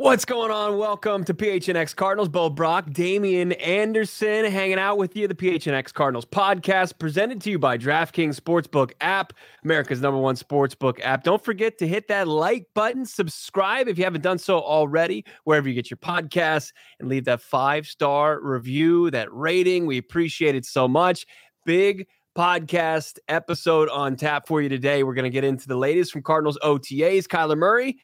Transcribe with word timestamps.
What's 0.00 0.24
going 0.24 0.50
on? 0.50 0.78
Welcome 0.78 1.24
to 1.24 1.34
PHNX 1.34 1.94
Cardinals. 1.94 2.30
Bo 2.30 2.48
Brack, 2.48 2.90
Damien 2.90 3.52
Anderson 3.52 4.46
hanging 4.46 4.78
out 4.78 4.96
with 4.96 5.14
you. 5.14 5.28
The 5.28 5.34
PHNX 5.34 5.92
Cardinals 5.92 6.24
podcast 6.24 6.98
presented 6.98 7.42
to 7.42 7.50
you 7.50 7.58
by 7.58 7.76
DraftKings 7.76 8.40
Sportsbook 8.40 8.92
app, 9.02 9.34
America's 9.62 10.00
number 10.00 10.18
one 10.18 10.36
sportsbook 10.36 11.00
app. 11.02 11.22
Don't 11.22 11.44
forget 11.44 11.76
to 11.80 11.86
hit 11.86 12.08
that 12.08 12.28
like 12.28 12.66
button, 12.74 13.04
subscribe 13.04 13.88
if 13.88 13.98
you 13.98 14.04
haven't 14.04 14.22
done 14.22 14.38
so 14.38 14.58
already, 14.60 15.22
wherever 15.44 15.68
you 15.68 15.74
get 15.74 15.90
your 15.90 15.98
podcasts, 15.98 16.72
and 16.98 17.10
leave 17.10 17.26
that 17.26 17.42
five 17.42 17.86
star 17.86 18.40
review, 18.40 19.10
that 19.10 19.28
rating. 19.30 19.84
We 19.84 19.98
appreciate 19.98 20.54
it 20.54 20.64
so 20.64 20.88
much. 20.88 21.26
Big 21.66 22.06
podcast 22.34 23.18
episode 23.28 23.90
on 23.90 24.16
tap 24.16 24.46
for 24.46 24.62
you 24.62 24.70
today. 24.70 25.02
We're 25.02 25.12
going 25.12 25.24
to 25.24 25.30
get 25.30 25.44
into 25.44 25.68
the 25.68 25.76
latest 25.76 26.10
from 26.10 26.22
Cardinals 26.22 26.58
OTAs. 26.62 27.26
Kyler 27.26 27.58
Murray 27.58 28.00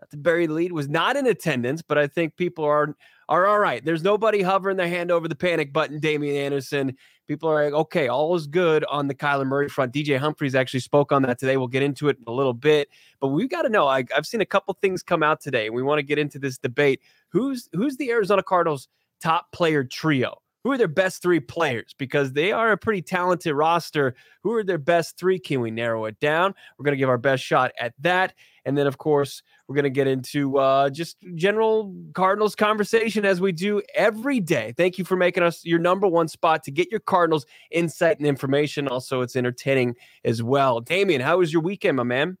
not 0.00 0.10
to 0.10 0.16
bury 0.16 0.46
the 0.46 0.52
lead, 0.52 0.72
was 0.72 0.88
not 0.88 1.16
in 1.16 1.26
attendance, 1.26 1.82
but 1.82 1.98
I 1.98 2.06
think 2.06 2.36
people 2.36 2.64
are 2.64 2.94
are 3.28 3.46
all 3.46 3.58
right. 3.58 3.84
There's 3.84 4.02
nobody 4.02 4.40
hovering 4.40 4.78
their 4.78 4.88
hand 4.88 5.10
over 5.10 5.28
the 5.28 5.34
panic 5.34 5.70
button, 5.72 6.00
Damien 6.00 6.36
Anderson. 6.36 6.96
People 7.26 7.50
are 7.50 7.64
like, 7.64 7.74
okay, 7.74 8.08
all 8.08 8.34
is 8.34 8.46
good 8.46 8.84
on 8.88 9.06
the 9.06 9.14
Kyler 9.14 9.46
Murray 9.46 9.68
front. 9.68 9.92
DJ 9.92 10.18
Humphries 10.18 10.54
actually 10.54 10.80
spoke 10.80 11.12
on 11.12 11.20
that 11.22 11.38
today. 11.38 11.58
We'll 11.58 11.66
get 11.66 11.82
into 11.82 12.08
it 12.08 12.16
in 12.16 12.24
a 12.26 12.32
little 12.32 12.54
bit, 12.54 12.88
but 13.20 13.28
we've 13.28 13.50
got 13.50 13.62
to 13.62 13.68
know. 13.68 13.86
I, 13.86 14.04
I've 14.16 14.24
seen 14.26 14.40
a 14.40 14.46
couple 14.46 14.72
things 14.80 15.02
come 15.02 15.22
out 15.22 15.40
today, 15.40 15.68
we 15.68 15.82
want 15.82 15.98
to 15.98 16.02
get 16.02 16.18
into 16.18 16.38
this 16.38 16.58
debate. 16.58 17.00
Who's 17.30 17.68
who's 17.72 17.96
the 17.96 18.10
Arizona 18.10 18.42
Cardinals 18.42 18.88
top 19.20 19.52
player 19.52 19.84
trio? 19.84 20.38
Who 20.64 20.72
are 20.72 20.78
their 20.78 20.88
best 20.88 21.22
three 21.22 21.40
players? 21.40 21.94
Because 21.98 22.32
they 22.32 22.52
are 22.52 22.72
a 22.72 22.76
pretty 22.76 23.00
talented 23.00 23.54
roster. 23.54 24.14
Who 24.42 24.52
are 24.54 24.64
their 24.64 24.78
best 24.78 25.16
three? 25.16 25.38
Can 25.38 25.60
we 25.60 25.70
narrow 25.70 26.04
it 26.06 26.18
down? 26.20 26.54
We're 26.76 26.84
going 26.84 26.92
to 26.92 26.98
give 26.98 27.08
our 27.08 27.18
best 27.18 27.44
shot 27.44 27.72
at 27.78 27.94
that. 28.00 28.34
And 28.64 28.76
then, 28.76 28.86
of 28.86 28.98
course, 28.98 29.42
we're 29.68 29.74
going 29.74 29.84
to 29.84 29.90
get 29.90 30.06
into 30.06 30.58
uh, 30.58 30.88
just 30.88 31.18
general 31.34 31.94
Cardinals 32.14 32.54
conversation 32.54 33.26
as 33.26 33.38
we 33.38 33.52
do 33.52 33.82
every 33.94 34.40
day. 34.40 34.72
Thank 34.76 34.96
you 34.96 35.04
for 35.04 35.14
making 35.14 35.42
us 35.42 35.62
your 35.64 35.78
number 35.78 36.08
one 36.08 36.26
spot 36.26 36.64
to 36.64 36.70
get 36.70 36.90
your 36.90 37.00
Cardinals 37.00 37.44
insight 37.70 38.18
and 38.18 38.26
information. 38.26 38.88
Also, 38.88 39.20
it's 39.20 39.36
entertaining 39.36 39.94
as 40.24 40.42
well. 40.42 40.80
Damien, 40.80 41.20
how 41.20 41.38
was 41.38 41.52
your 41.52 41.60
weekend, 41.60 41.98
my 41.98 42.02
man? 42.02 42.38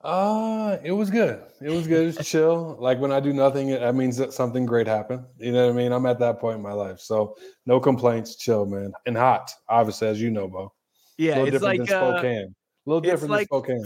Uh, 0.00 0.78
it 0.82 0.92
was 0.92 1.10
good. 1.10 1.42
It 1.60 1.70
was 1.70 1.86
good. 1.86 2.02
It 2.02 2.18
was 2.18 2.26
chill. 2.26 2.76
Like 2.78 3.00
when 3.00 3.12
I 3.12 3.20
do 3.20 3.32
nothing, 3.32 3.70
that 3.70 3.94
means 3.94 4.16
that 4.16 4.32
something 4.32 4.64
great 4.64 4.86
happened. 4.86 5.24
You 5.38 5.52
know 5.52 5.66
what 5.66 5.74
I 5.74 5.76
mean? 5.76 5.92
I'm 5.92 6.06
at 6.06 6.18
that 6.20 6.38
point 6.38 6.56
in 6.56 6.62
my 6.62 6.72
life. 6.72 7.00
So 7.00 7.36
no 7.66 7.80
complaints, 7.80 8.36
chill, 8.36 8.64
man. 8.66 8.92
And 9.04 9.16
hot, 9.16 9.50
obviously, 9.68 10.08
as 10.08 10.20
you 10.20 10.30
know, 10.30 10.48
Bo. 10.48 10.72
Yeah, 11.18 11.38
it's 11.40 11.62
like 11.62 11.84
than 11.84 11.92
uh, 11.92 12.12
Spokane. 12.12 12.54
A 12.86 12.88
little 12.88 13.00
different 13.00 13.30
like, 13.30 13.48
than 13.50 13.58
Spokane. 13.58 13.84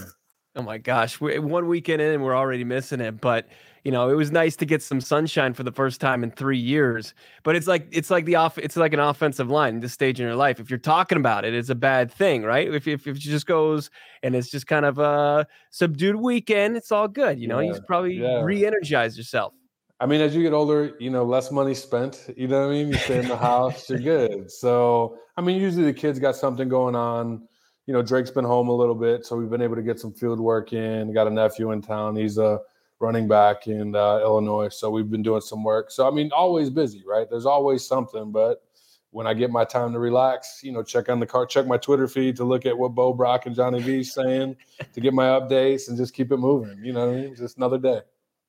Oh 0.56 0.62
my 0.62 0.78
gosh, 0.78 1.20
we 1.20 1.38
one 1.38 1.68
weekend 1.68 2.02
in 2.02 2.12
and 2.12 2.24
we're 2.24 2.36
already 2.36 2.64
missing 2.64 3.00
it. 3.00 3.20
But 3.20 3.46
you 3.84 3.92
know, 3.92 4.10
it 4.10 4.14
was 4.14 4.32
nice 4.32 4.56
to 4.56 4.66
get 4.66 4.82
some 4.82 5.00
sunshine 5.00 5.54
for 5.54 5.62
the 5.62 5.70
first 5.70 6.00
time 6.00 6.24
in 6.24 6.32
three 6.32 6.58
years. 6.58 7.14
But 7.44 7.54
it's 7.54 7.68
like 7.68 7.86
it's 7.92 8.10
like 8.10 8.24
the 8.24 8.34
off 8.34 8.58
it's 8.58 8.76
like 8.76 8.92
an 8.92 8.98
offensive 8.98 9.48
line 9.48 9.78
this 9.78 9.92
stage 9.92 10.18
in 10.18 10.26
your 10.26 10.34
life. 10.34 10.58
If 10.58 10.68
you're 10.68 10.78
talking 10.78 11.18
about 11.18 11.44
it, 11.44 11.54
it's 11.54 11.68
a 11.68 11.76
bad 11.76 12.12
thing, 12.12 12.42
right? 12.42 12.66
If 12.66 12.88
if, 12.88 13.06
if 13.06 13.16
it 13.16 13.20
just 13.20 13.46
goes 13.46 13.90
and 14.24 14.34
it's 14.34 14.50
just 14.50 14.66
kind 14.66 14.84
of 14.84 14.98
a 14.98 15.46
subdued 15.70 16.16
weekend, 16.16 16.76
it's 16.76 16.90
all 16.90 17.06
good. 17.06 17.38
You 17.38 17.46
know, 17.46 17.60
yeah, 17.60 17.74
you 17.74 17.80
probably 17.86 18.14
yeah. 18.14 18.42
re-energize 18.42 19.16
yourself. 19.16 19.54
I 20.00 20.06
mean, 20.06 20.20
as 20.20 20.34
you 20.34 20.42
get 20.42 20.54
older, 20.54 20.96
you 20.98 21.10
know, 21.10 21.24
less 21.24 21.52
money 21.52 21.74
spent. 21.74 22.32
You 22.36 22.48
know 22.48 22.66
what 22.66 22.72
I 22.72 22.72
mean? 22.72 22.88
You 22.88 22.94
stay 22.94 23.20
in 23.20 23.28
the 23.28 23.36
house, 23.36 23.88
you're 23.88 23.98
good. 24.28 24.50
So, 24.50 25.18
I 25.36 25.42
mean, 25.42 25.60
usually 25.60 25.84
the 25.84 25.92
kids 25.92 26.18
got 26.18 26.34
something 26.34 26.68
going 26.68 26.96
on 26.96 27.46
you 27.90 27.94
know, 27.94 28.02
Drake's 28.02 28.30
been 28.30 28.44
home 28.44 28.68
a 28.68 28.72
little 28.72 28.94
bit, 28.94 29.26
so 29.26 29.34
we've 29.34 29.50
been 29.50 29.60
able 29.60 29.74
to 29.74 29.82
get 29.82 29.98
some 29.98 30.12
field 30.12 30.38
work 30.38 30.72
in. 30.72 31.12
Got 31.12 31.26
a 31.26 31.30
nephew 31.30 31.72
in 31.72 31.82
town. 31.82 32.14
He's 32.14 32.38
a 32.38 32.60
running 33.00 33.26
back 33.26 33.66
in 33.66 33.96
uh, 33.96 34.20
Illinois, 34.20 34.68
so 34.68 34.90
we've 34.90 35.10
been 35.10 35.24
doing 35.24 35.40
some 35.40 35.64
work. 35.64 35.90
So 35.90 36.06
I 36.06 36.12
mean, 36.12 36.30
always 36.30 36.70
busy, 36.70 37.02
right? 37.04 37.28
There's 37.28 37.46
always 37.46 37.84
something, 37.84 38.30
but 38.30 38.62
when 39.10 39.26
I 39.26 39.34
get 39.34 39.50
my 39.50 39.64
time 39.64 39.92
to 39.92 39.98
relax, 39.98 40.60
you 40.62 40.70
know, 40.70 40.84
check 40.84 41.08
on 41.08 41.18
the 41.18 41.26
car, 41.26 41.46
check 41.46 41.66
my 41.66 41.78
Twitter 41.78 42.06
feed 42.06 42.36
to 42.36 42.44
look 42.44 42.64
at 42.64 42.78
what 42.78 42.94
Bo 42.94 43.12
Brack 43.12 43.46
and 43.46 43.56
Johnny 43.56 43.82
V 43.82 44.04
saying, 44.04 44.54
to 44.92 45.00
get 45.00 45.12
my 45.12 45.24
updates 45.24 45.88
and 45.88 45.96
just 45.96 46.14
keep 46.14 46.30
it 46.30 46.36
moving. 46.36 46.78
You 46.84 46.92
know, 46.92 47.10
I 47.10 47.22
mean? 47.22 47.34
just 47.34 47.56
another 47.56 47.78
day. 47.78 48.02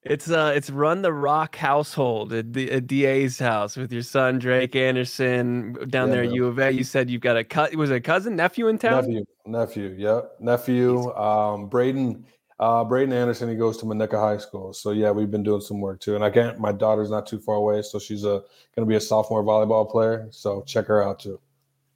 It's 0.04 0.32
uh, 0.32 0.52
it's 0.56 0.72
run 0.72 1.04
the 1.04 1.14
Rock 1.14 1.56
household 1.56 2.34
at, 2.34 2.54
the, 2.54 2.72
at 2.72 2.88
DA's 2.88 3.38
house 3.38 3.78
with 3.78 3.94
your 3.94 4.02
son 4.02 4.40
Drake 4.40 4.76
Anderson 4.76 5.74
down 5.90 6.10
yeah, 6.10 6.16
there 6.16 6.24
at 6.24 6.34
U 6.34 6.48
of 6.48 6.58
A. 6.58 6.72
You 6.72 6.84
said 6.84 7.10
you've 7.10 7.22
got 7.22 7.38
a 7.38 7.44
cut. 7.44 7.76
Was 7.76 7.92
it 7.92 7.96
a 7.96 8.02
cousin, 8.02 8.36
nephew 8.36 8.68
in 8.68 8.80
town? 8.80 9.06
Nephew, 9.06 9.26
nephew, 9.46 9.96
yep, 9.98 10.36
nephew. 10.40 11.14
Um, 11.16 11.68
Braden, 11.68 12.26
uh, 12.60 12.84
Braden 12.84 13.14
Anderson. 13.14 13.50
He 13.50 13.56
goes 13.56 13.78
to 13.78 13.86
Monica 13.86 14.20
High 14.20 14.38
School. 14.38 14.74
So 14.74 14.92
yeah, 14.92 15.12
we've 15.12 15.32
been 15.32 15.44
doing 15.44 15.62
some 15.62 15.80
work 15.80 16.00
too. 16.00 16.16
And 16.16 16.24
I 16.24 16.30
can't. 16.30 16.60
My 16.60 16.72
daughter's 16.72 17.10
not 17.10 17.28
too 17.28 17.40
far 17.40 17.56
away, 17.56 17.82
so 17.82 18.00
she's 18.00 18.24
a 18.24 18.44
going 18.76 18.86
to 18.86 18.86
be 18.86 18.96
a 18.96 19.02
sophomore 19.02 19.44
volleyball 19.44 19.90
player. 19.90 20.28
So 20.32 20.64
check 20.64 20.88
her 20.88 21.04
out 21.04 21.20
too. 21.20 21.40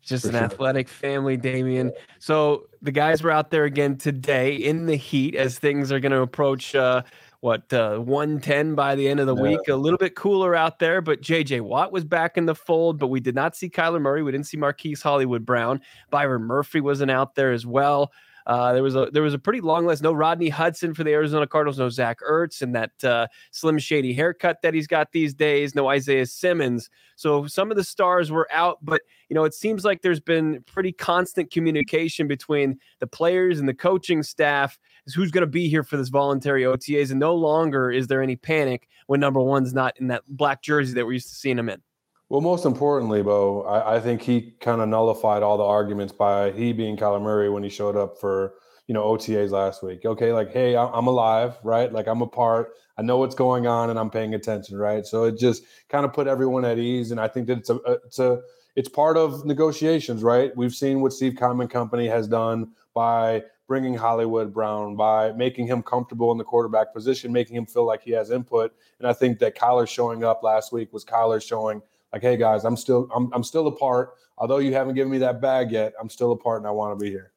Just 0.05 0.25
an 0.25 0.31
sure. 0.31 0.41
athletic 0.41 0.87
family, 0.87 1.35
Damien. 1.35 1.91
So 2.19 2.67
the 2.81 2.91
guys 2.91 3.23
were 3.23 3.31
out 3.31 3.49
there 3.49 3.65
again 3.65 3.97
today 3.97 4.55
in 4.55 4.85
the 4.85 4.95
heat 4.95 5.35
as 5.35 5.57
things 5.57 5.91
are 5.91 5.99
going 5.99 6.11
to 6.11 6.21
approach. 6.21 6.75
Uh, 6.75 7.01
what 7.45 7.71
uh, 7.73 7.97
110 7.99 8.73
by 8.73 8.95
the 8.95 9.07
end 9.07 9.19
of 9.19 9.27
the 9.27 9.35
yeah. 9.35 9.41
week. 9.43 9.67
A 9.67 9.75
little 9.75 9.99
bit 9.99 10.15
cooler 10.15 10.55
out 10.55 10.79
there, 10.79 10.99
but 10.99 11.21
JJ 11.21 11.61
Watt 11.61 11.91
was 11.91 12.03
back 12.03 12.37
in 12.37 12.47
the 12.47 12.55
fold, 12.55 12.97
but 12.97 13.07
we 13.07 13.19
did 13.19 13.35
not 13.35 13.55
see 13.55 13.69
Kyler 13.69 14.01
Murray. 14.01 14.23
We 14.23 14.31
didn't 14.31 14.47
see 14.47 14.57
Marquise 14.57 15.03
Hollywood 15.03 15.45
Brown. 15.45 15.79
Byron 16.09 16.41
Murphy 16.41 16.81
wasn't 16.81 17.11
out 17.11 17.35
there 17.35 17.51
as 17.51 17.63
well. 17.63 18.11
Uh, 18.45 18.73
there 18.73 18.83
was 18.83 18.95
a 18.95 19.09
there 19.11 19.23
was 19.23 19.33
a 19.33 19.39
pretty 19.39 19.61
long 19.61 19.85
list. 19.85 20.03
No 20.03 20.13
Rodney 20.13 20.49
Hudson 20.49 20.93
for 20.93 21.03
the 21.03 21.11
Arizona 21.11 21.47
Cardinals. 21.47 21.79
No 21.79 21.89
Zach 21.89 22.19
Ertz 22.27 22.61
and 22.61 22.75
that 22.75 23.03
uh, 23.03 23.27
slim 23.51 23.79
shady 23.79 24.13
haircut 24.13 24.61
that 24.61 24.73
he's 24.73 24.87
got 24.87 25.11
these 25.11 25.33
days. 25.33 25.73
No 25.73 25.89
Isaiah 25.89 26.25
Simmons. 26.25 26.89
So 27.15 27.47
some 27.47 27.71
of 27.71 27.77
the 27.77 27.83
stars 27.83 28.31
were 28.31 28.47
out, 28.51 28.77
but 28.83 29.01
you 29.29 29.35
know 29.35 29.45
it 29.45 29.53
seems 29.53 29.83
like 29.83 30.01
there's 30.01 30.19
been 30.19 30.63
pretty 30.67 30.91
constant 30.91 31.51
communication 31.51 32.27
between 32.27 32.79
the 32.99 33.07
players 33.07 33.59
and 33.59 33.67
the 33.67 33.73
coaching 33.73 34.21
staff 34.21 34.77
is 35.07 35.13
who's 35.13 35.31
going 35.31 35.41
to 35.41 35.47
be 35.47 35.67
here 35.67 35.83
for 35.83 35.97
this 35.97 36.09
voluntary 36.09 36.63
OTAs, 36.63 37.11
and 37.11 37.19
no 37.19 37.33
longer 37.33 37.91
is 37.91 38.07
there 38.07 38.21
any 38.21 38.35
panic 38.35 38.87
when 39.07 39.19
number 39.19 39.39
one's 39.39 39.73
not 39.73 39.95
in 39.99 40.07
that 40.07 40.23
black 40.27 40.61
jersey 40.61 40.93
that 40.93 41.05
we're 41.05 41.13
used 41.13 41.29
to 41.29 41.35
seeing 41.35 41.57
him 41.57 41.69
in. 41.69 41.81
Well, 42.35 42.41
most 42.41 42.65
importantly, 42.65 43.23
Bo, 43.23 43.61
I, 43.61 43.95
I 43.95 43.99
think 44.01 44.21
he 44.21 44.55
kind 44.59 44.81
of 44.81 44.89
nullified 44.89 45.41
all 45.41 45.57
the 45.57 45.63
arguments 45.63 46.11
by 46.11 46.51
he 46.51 46.73
being 46.73 46.97
Kyler 46.97 47.21
Murray 47.21 47.49
when 47.49 47.63
he 47.63 47.69
showed 47.69 47.95
up 47.95 48.19
for 48.19 48.55
you 48.87 48.93
know 48.93 49.05
OTAs 49.05 49.51
last 49.51 49.81
week. 49.81 50.03
Okay, 50.03 50.33
like 50.33 50.51
hey, 50.51 50.75
I'm 50.75 51.07
alive, 51.07 51.57
right? 51.63 51.89
Like 51.93 52.07
I'm 52.07 52.21
a 52.21 52.27
part. 52.27 52.73
I 52.97 53.03
know 53.03 53.15
what's 53.19 53.35
going 53.35 53.67
on, 53.67 53.89
and 53.89 53.97
I'm 53.97 54.09
paying 54.09 54.33
attention, 54.33 54.77
right? 54.77 55.05
So 55.05 55.23
it 55.23 55.39
just 55.39 55.63
kind 55.87 56.03
of 56.03 56.11
put 56.11 56.27
everyone 56.27 56.65
at 56.65 56.77
ease, 56.77 57.11
and 57.11 57.21
I 57.21 57.29
think 57.29 57.47
that 57.47 57.59
it's 57.59 57.69
a 57.69 57.79
it's 58.05 58.19
a 58.19 58.41
it's 58.75 58.89
part 58.89 59.15
of 59.15 59.45
negotiations, 59.45 60.21
right? 60.21 60.51
We've 60.57 60.75
seen 60.75 60.99
what 60.99 61.13
Steve 61.13 61.37
Keim 61.39 61.65
Company 61.69 62.09
has 62.09 62.27
done 62.27 62.73
by 62.93 63.43
bringing 63.65 63.95
Hollywood 63.95 64.53
Brown, 64.53 64.97
by 64.97 65.31
making 65.31 65.67
him 65.67 65.81
comfortable 65.81 66.33
in 66.33 66.37
the 66.37 66.43
quarterback 66.43 66.93
position, 66.93 67.31
making 67.31 67.55
him 67.55 67.65
feel 67.65 67.85
like 67.85 68.03
he 68.03 68.11
has 68.11 68.29
input. 68.29 68.73
And 68.99 69.07
I 69.07 69.13
think 69.13 69.39
that 69.39 69.55
Kyler 69.55 69.87
showing 69.87 70.25
up 70.25 70.43
last 70.43 70.73
week 70.73 70.91
was 70.91 71.05
Kyler 71.05 71.41
showing 71.41 71.81
like, 72.13 72.21
hey 72.21 72.37
guys, 72.37 72.65
I'm 72.65 72.77
still 72.77 73.09
I'm 73.15 73.31
I'm 73.33 73.43
still 73.43 73.67
a 73.67 73.71
part. 73.71 74.13
Although 74.37 74.57
you 74.57 74.73
haven't 74.73 74.95
given 74.95 75.11
me 75.11 75.17
that 75.19 75.41
bag 75.41 75.71
yet, 75.71 75.93
I'm 75.99 76.09
still 76.09 76.31
a 76.31 76.37
part 76.37 76.59
and 76.61 76.67
I 76.67 76.71
want 76.71 76.97
to 76.97 77.03
be 77.03 77.09
here. 77.09 77.31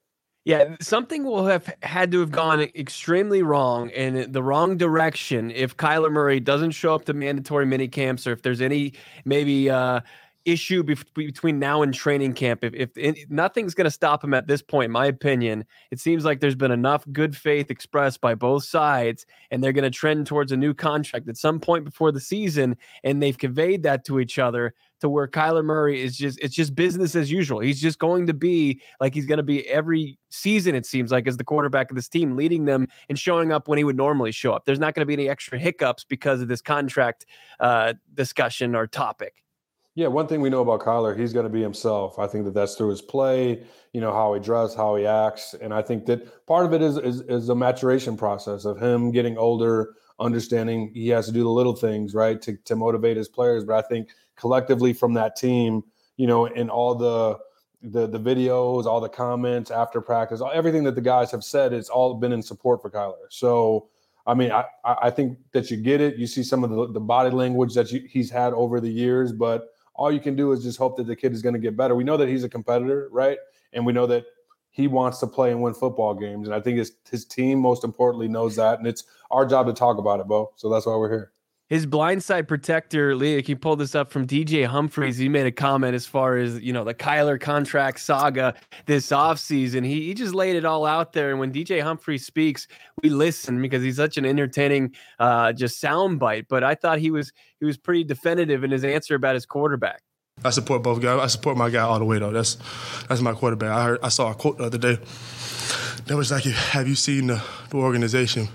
Yeah, 0.44 0.76
something 0.80 1.24
will 1.24 1.46
have 1.46 1.70
had 1.82 2.10
to 2.12 2.20
have 2.20 2.30
gone 2.30 2.60
extremely 2.60 3.42
wrong 3.42 3.90
in 3.90 4.32
the 4.32 4.42
wrong 4.42 4.78
direction 4.78 5.50
if 5.50 5.76
Kyler 5.76 6.10
Murray 6.10 6.40
doesn't 6.40 6.70
show 6.70 6.94
up 6.94 7.04
to 7.04 7.12
mandatory 7.12 7.66
mini 7.66 7.86
camps 7.86 8.26
or 8.26 8.32
if 8.32 8.40
there's 8.40 8.62
any 8.62 8.94
maybe 9.26 9.68
uh, 9.68 10.00
issue 10.50 10.82
between 10.82 11.58
now 11.58 11.82
and 11.82 11.92
training 11.94 12.34
camp. 12.34 12.64
If, 12.64 12.74
if, 12.74 12.90
if 12.96 13.30
nothing's 13.30 13.74
going 13.74 13.84
to 13.84 13.90
stop 13.90 14.22
him 14.22 14.34
at 14.34 14.46
this 14.46 14.62
point, 14.62 14.86
in 14.86 14.92
my 14.92 15.06
opinion, 15.06 15.64
it 15.90 16.00
seems 16.00 16.24
like 16.24 16.40
there's 16.40 16.54
been 16.54 16.70
enough 16.70 17.04
good 17.12 17.36
faith 17.36 17.70
expressed 17.70 18.20
by 18.20 18.34
both 18.34 18.64
sides, 18.64 19.26
and 19.50 19.62
they're 19.62 19.72
going 19.72 19.84
to 19.84 19.90
trend 19.90 20.26
towards 20.26 20.52
a 20.52 20.56
new 20.56 20.74
contract 20.74 21.28
at 21.28 21.36
some 21.36 21.60
point 21.60 21.84
before 21.84 22.12
the 22.12 22.20
season. 22.20 22.76
And 23.04 23.22
they've 23.22 23.36
conveyed 23.36 23.82
that 23.84 24.04
to 24.06 24.20
each 24.20 24.38
other 24.38 24.74
to 25.00 25.08
where 25.08 25.28
Kyler 25.28 25.64
Murray 25.64 26.02
is 26.02 26.16
just 26.16 26.38
it's 26.40 26.54
just 26.54 26.74
business 26.74 27.14
as 27.14 27.30
usual. 27.30 27.60
He's 27.60 27.80
just 27.80 27.98
going 27.98 28.26
to 28.26 28.34
be 28.34 28.80
like 29.00 29.14
he's 29.14 29.26
going 29.26 29.38
to 29.38 29.42
be 29.42 29.66
every 29.68 30.18
season 30.30 30.74
it 30.74 30.86
seems 30.86 31.10
like 31.12 31.26
as 31.26 31.36
the 31.36 31.44
quarterback 31.44 31.90
of 31.90 31.96
this 31.96 32.08
team 32.08 32.36
leading 32.36 32.64
them 32.64 32.88
and 33.08 33.18
showing 33.18 33.52
up 33.52 33.68
when 33.68 33.78
he 33.78 33.84
would 33.84 33.96
normally 33.96 34.32
show 34.32 34.52
up. 34.52 34.64
There's 34.64 34.78
not 34.78 34.94
going 34.94 35.02
to 35.02 35.06
be 35.06 35.14
any 35.14 35.28
extra 35.28 35.58
hiccups 35.58 36.04
because 36.04 36.40
of 36.40 36.48
this 36.48 36.60
contract 36.60 37.26
uh, 37.60 37.94
discussion 38.14 38.74
or 38.74 38.86
topic. 38.86 39.44
Yeah, 39.98 40.06
one 40.06 40.28
thing 40.28 40.40
we 40.40 40.48
know 40.48 40.60
about 40.60 40.78
Kyler, 40.78 41.18
he's 41.18 41.32
going 41.32 41.42
to 41.42 41.50
be 41.50 41.60
himself. 41.60 42.20
I 42.20 42.28
think 42.28 42.44
that 42.44 42.54
that's 42.54 42.76
through 42.76 42.90
his 42.90 43.02
play, 43.02 43.64
you 43.92 44.00
know, 44.00 44.12
how 44.12 44.32
he 44.32 44.38
dresses, 44.38 44.76
how 44.76 44.94
he 44.94 45.04
acts, 45.04 45.56
and 45.60 45.74
I 45.74 45.82
think 45.82 46.06
that 46.06 46.46
part 46.46 46.64
of 46.64 46.72
it 46.72 46.82
is, 46.82 46.98
is 46.98 47.22
is 47.22 47.48
a 47.48 47.54
maturation 47.56 48.16
process 48.16 48.64
of 48.64 48.80
him 48.80 49.10
getting 49.10 49.36
older, 49.36 49.96
understanding 50.20 50.92
he 50.94 51.08
has 51.08 51.26
to 51.26 51.32
do 51.32 51.42
the 51.42 51.50
little 51.50 51.74
things 51.74 52.14
right 52.14 52.40
to 52.42 52.56
to 52.58 52.76
motivate 52.76 53.16
his 53.16 53.28
players. 53.28 53.64
But 53.64 53.84
I 53.84 53.88
think 53.88 54.10
collectively 54.36 54.92
from 54.92 55.14
that 55.14 55.34
team, 55.34 55.82
you 56.16 56.28
know, 56.28 56.44
in 56.46 56.70
all 56.70 56.94
the 56.94 57.36
the 57.82 58.06
the 58.06 58.20
videos, 58.20 58.86
all 58.86 59.00
the 59.00 59.08
comments 59.08 59.72
after 59.72 60.00
practice, 60.00 60.40
everything 60.54 60.84
that 60.84 60.94
the 60.94 61.00
guys 61.00 61.32
have 61.32 61.42
said, 61.42 61.72
it's 61.72 61.88
all 61.88 62.14
been 62.14 62.30
in 62.30 62.40
support 62.40 62.80
for 62.82 62.88
Kyler. 62.88 63.26
So. 63.30 63.88
I 64.26 64.34
mean, 64.34 64.52
I, 64.52 64.64
I 64.84 65.08
think 65.08 65.38
that 65.52 65.70
you 65.70 65.78
get 65.78 66.02
it. 66.02 66.16
You 66.16 66.26
see 66.26 66.42
some 66.42 66.62
of 66.62 66.68
the, 66.68 66.92
the 66.92 67.00
body 67.00 67.30
language 67.30 67.72
that 67.72 67.90
you, 67.90 68.02
he's 68.06 68.28
had 68.28 68.52
over 68.52 68.78
the 68.78 68.90
years, 68.90 69.32
but 69.32 69.68
all 69.98 70.12
you 70.12 70.20
can 70.20 70.36
do 70.36 70.52
is 70.52 70.62
just 70.62 70.78
hope 70.78 70.96
that 70.96 71.06
the 71.06 71.16
kid 71.16 71.32
is 71.32 71.42
going 71.42 71.54
to 71.54 71.58
get 71.58 71.76
better. 71.76 71.94
We 71.94 72.04
know 72.04 72.16
that 72.16 72.28
he's 72.28 72.44
a 72.44 72.48
competitor, 72.48 73.08
right? 73.10 73.36
And 73.72 73.84
we 73.84 73.92
know 73.92 74.06
that 74.06 74.24
he 74.70 74.86
wants 74.86 75.18
to 75.18 75.26
play 75.26 75.50
and 75.50 75.60
win 75.60 75.74
football 75.74 76.14
games. 76.14 76.46
And 76.46 76.54
I 76.54 76.60
think 76.60 76.78
his 76.78 76.92
his 77.10 77.24
team, 77.24 77.58
most 77.58 77.84
importantly, 77.84 78.28
knows 78.28 78.56
that. 78.56 78.78
And 78.78 78.86
it's 78.86 79.04
our 79.30 79.44
job 79.44 79.66
to 79.66 79.72
talk 79.72 79.98
about 79.98 80.20
it, 80.20 80.26
Bo. 80.26 80.52
So 80.56 80.70
that's 80.70 80.86
why 80.86 80.96
we're 80.96 81.10
here 81.10 81.32
his 81.68 81.86
blindside 81.86 82.48
protector, 82.48 83.14
Leah, 83.14 83.42
he 83.42 83.54
pulled 83.54 83.80
this 83.80 83.94
up 83.94 84.10
from 84.10 84.26
DJ 84.26 84.66
Humphries. 84.66 85.18
He 85.18 85.28
made 85.28 85.46
a 85.46 85.52
comment 85.52 85.94
as 85.94 86.06
far 86.06 86.38
as, 86.38 86.58
you 86.60 86.72
know, 86.72 86.82
the 86.82 86.94
Kyler 86.94 87.38
contract 87.38 88.00
saga 88.00 88.54
this 88.86 89.08
offseason. 89.10 89.84
He, 89.84 90.06
he 90.06 90.14
just 90.14 90.34
laid 90.34 90.56
it 90.56 90.64
all 90.64 90.86
out 90.86 91.12
there. 91.12 91.30
And 91.30 91.38
when 91.38 91.52
DJ 91.52 91.82
Humphries 91.82 92.24
speaks, 92.24 92.68
we 93.02 93.10
listen 93.10 93.60
because 93.60 93.82
he's 93.82 93.96
such 93.96 94.16
an 94.16 94.24
entertaining 94.24 94.94
uh, 95.18 95.52
just 95.52 95.82
soundbite. 95.82 96.46
But 96.48 96.64
I 96.64 96.74
thought 96.74 96.98
he 96.98 97.10
was 97.10 97.32
he 97.60 97.66
was 97.66 97.76
pretty 97.76 98.04
definitive 98.04 98.64
in 98.64 98.70
his 98.70 98.84
answer 98.84 99.14
about 99.14 99.34
his 99.34 99.44
quarterback. 99.44 100.00
I 100.44 100.50
support 100.50 100.82
both 100.82 101.02
guys. 101.02 101.20
I 101.20 101.26
support 101.26 101.58
my 101.58 101.68
guy 101.68 101.82
all 101.82 101.98
the 101.98 102.04
way 102.04 102.18
though. 102.18 102.30
That's 102.30 102.56
that's 103.08 103.20
my 103.20 103.34
quarterback. 103.34 103.70
I 103.70 103.84
heard 103.84 103.98
I 104.02 104.08
saw 104.08 104.30
a 104.30 104.34
quote 104.34 104.56
the 104.56 104.64
other 104.64 104.78
day 104.78 104.98
that 106.06 106.16
was 106.16 106.30
like, 106.30 106.44
"Have 106.44 106.88
you 106.88 106.94
seen 106.94 107.26
the, 107.26 107.42
the 107.70 107.76
organization 107.76 108.48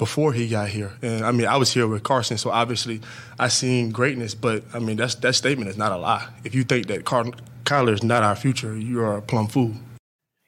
before 0.00 0.32
he 0.32 0.48
got 0.48 0.70
here. 0.70 0.92
And 1.02 1.26
I 1.26 1.30
mean, 1.30 1.46
I 1.46 1.58
was 1.58 1.74
here 1.74 1.86
with 1.86 2.02
Carson, 2.02 2.38
so 2.38 2.48
obviously 2.48 3.02
I 3.38 3.48
seen 3.48 3.90
greatness. 3.90 4.34
But 4.34 4.64
I 4.72 4.78
mean, 4.78 4.96
that's 4.96 5.14
that 5.16 5.34
statement 5.34 5.68
is 5.68 5.76
not 5.76 5.92
a 5.92 5.98
lie. 5.98 6.26
If 6.42 6.54
you 6.54 6.64
think 6.64 6.86
that 6.86 7.04
Car- 7.04 7.34
Kyler 7.64 7.92
is 7.92 8.02
not 8.02 8.22
our 8.22 8.34
future, 8.34 8.74
you 8.74 9.02
are 9.02 9.18
a 9.18 9.22
plumb 9.22 9.46
fool. 9.46 9.74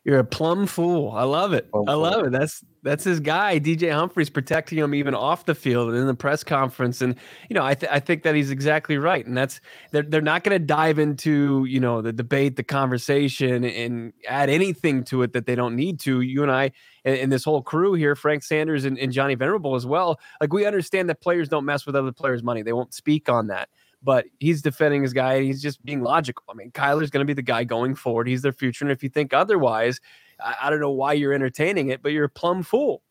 You're 0.05 0.19
a 0.19 0.25
plum 0.25 0.67
fool. 0.67 1.13
I 1.13 1.23
love 1.23 1.53
it. 1.53 1.71
Plum 1.71 1.89
I 1.89 1.95
love 1.95 2.15
fool. 2.15 2.27
it. 2.27 2.31
That's 2.31 2.65
that's 2.83 3.05
his 3.05 3.21
guy, 3.21 3.61
DJ 3.61 3.93
Humphries, 3.93 4.31
protecting 4.31 4.79
him 4.79 4.97
even 4.97 5.15
off 5.15 5.45
the 5.45 5.55
field 5.55 5.91
and 5.91 5.97
in 5.97 6.09
the 6.09 6.15
press 6.15 6.43
conference. 6.43 7.01
And 7.01 7.15
you 7.49 7.55
know, 7.55 7.65
I 7.65 7.75
th- 7.75 7.91
I 7.93 8.01
think 8.01 8.25
that 8.25 8.35
he's 8.35 8.51
exactly 8.51 8.99
right. 8.99 9.25
And 9.25 9.37
that's 9.37 9.61
they're 9.93 10.03
they're 10.03 10.21
not 10.21 10.43
going 10.43 10.59
to 10.59 10.65
dive 10.65 10.99
into 10.99 11.65
you 11.67 11.79
know 11.79 12.03
the 12.03 12.13
debate, 12.13 12.57
the 12.57 12.65
conversation, 12.65 13.65
and 13.65 14.13
add 14.27 14.51
anything 14.51 15.05
to 15.05 15.23
it 15.23 15.33
that 15.35 15.47
they 15.47 15.55
don't 15.55 15.77
need 15.77 16.01
to. 16.01 16.21
You 16.21 16.43
and 16.43 16.51
I 16.51 16.73
and, 17.05 17.17
and 17.17 17.33
this 17.33 17.45
whole 17.45 17.63
crew 17.63 17.95
here, 17.95 18.17
Frank 18.17 18.43
Sanders 18.43 18.85
and, 18.85 18.99
and 18.99 19.13
Johnny 19.13 19.37
Venerable 19.37 19.77
as 19.77 19.87
well. 19.87 20.19
Like 20.41 20.53
we 20.53 20.67
understand 20.67 21.09
that 21.11 21.21
players 21.21 21.49
don't 21.49 21.65
mess 21.65 21.87
with 21.87 21.95
other 21.95 22.11
players' 22.11 22.43
money. 22.43 22.63
They 22.63 22.73
won't 22.73 22.93
speak 22.93 23.29
on 23.29 23.47
that 23.47 23.69
but 24.03 24.27
he's 24.41 24.63
defending 24.63 25.03
his 25.03 25.13
guy. 25.13 25.35
And 25.35 25.45
he's 25.45 25.63
just 25.63 25.85
being 25.85 26.03
logical. 26.03 26.45
I 26.49 26.55
mean, 26.55 26.71
Kyler's 26.73 27.11
going 27.11 27.25
to 27.25 27.31
be 27.31 27.35
the 27.35 27.43
guy 27.43 27.65
going 27.65 27.95
forward. 27.95 28.29
He's 28.29 28.43
their 28.43 28.53
future. 28.53 28.85
And 28.85 28.93
if 28.93 29.03
you 29.03 29.09
think 29.09 29.33
otherwise, 29.33 30.01
I, 30.41 30.55
I 30.63 30.71
don't 30.71 30.81
know 30.81 30.91
why 30.91 31.13
you're 31.13 31.33
entertaining 31.33 31.89
it, 31.89 32.03
but 32.03 32.13
you're 32.13 32.25
a 32.25 32.31
plumb 32.31 32.63
fool. 32.63 33.03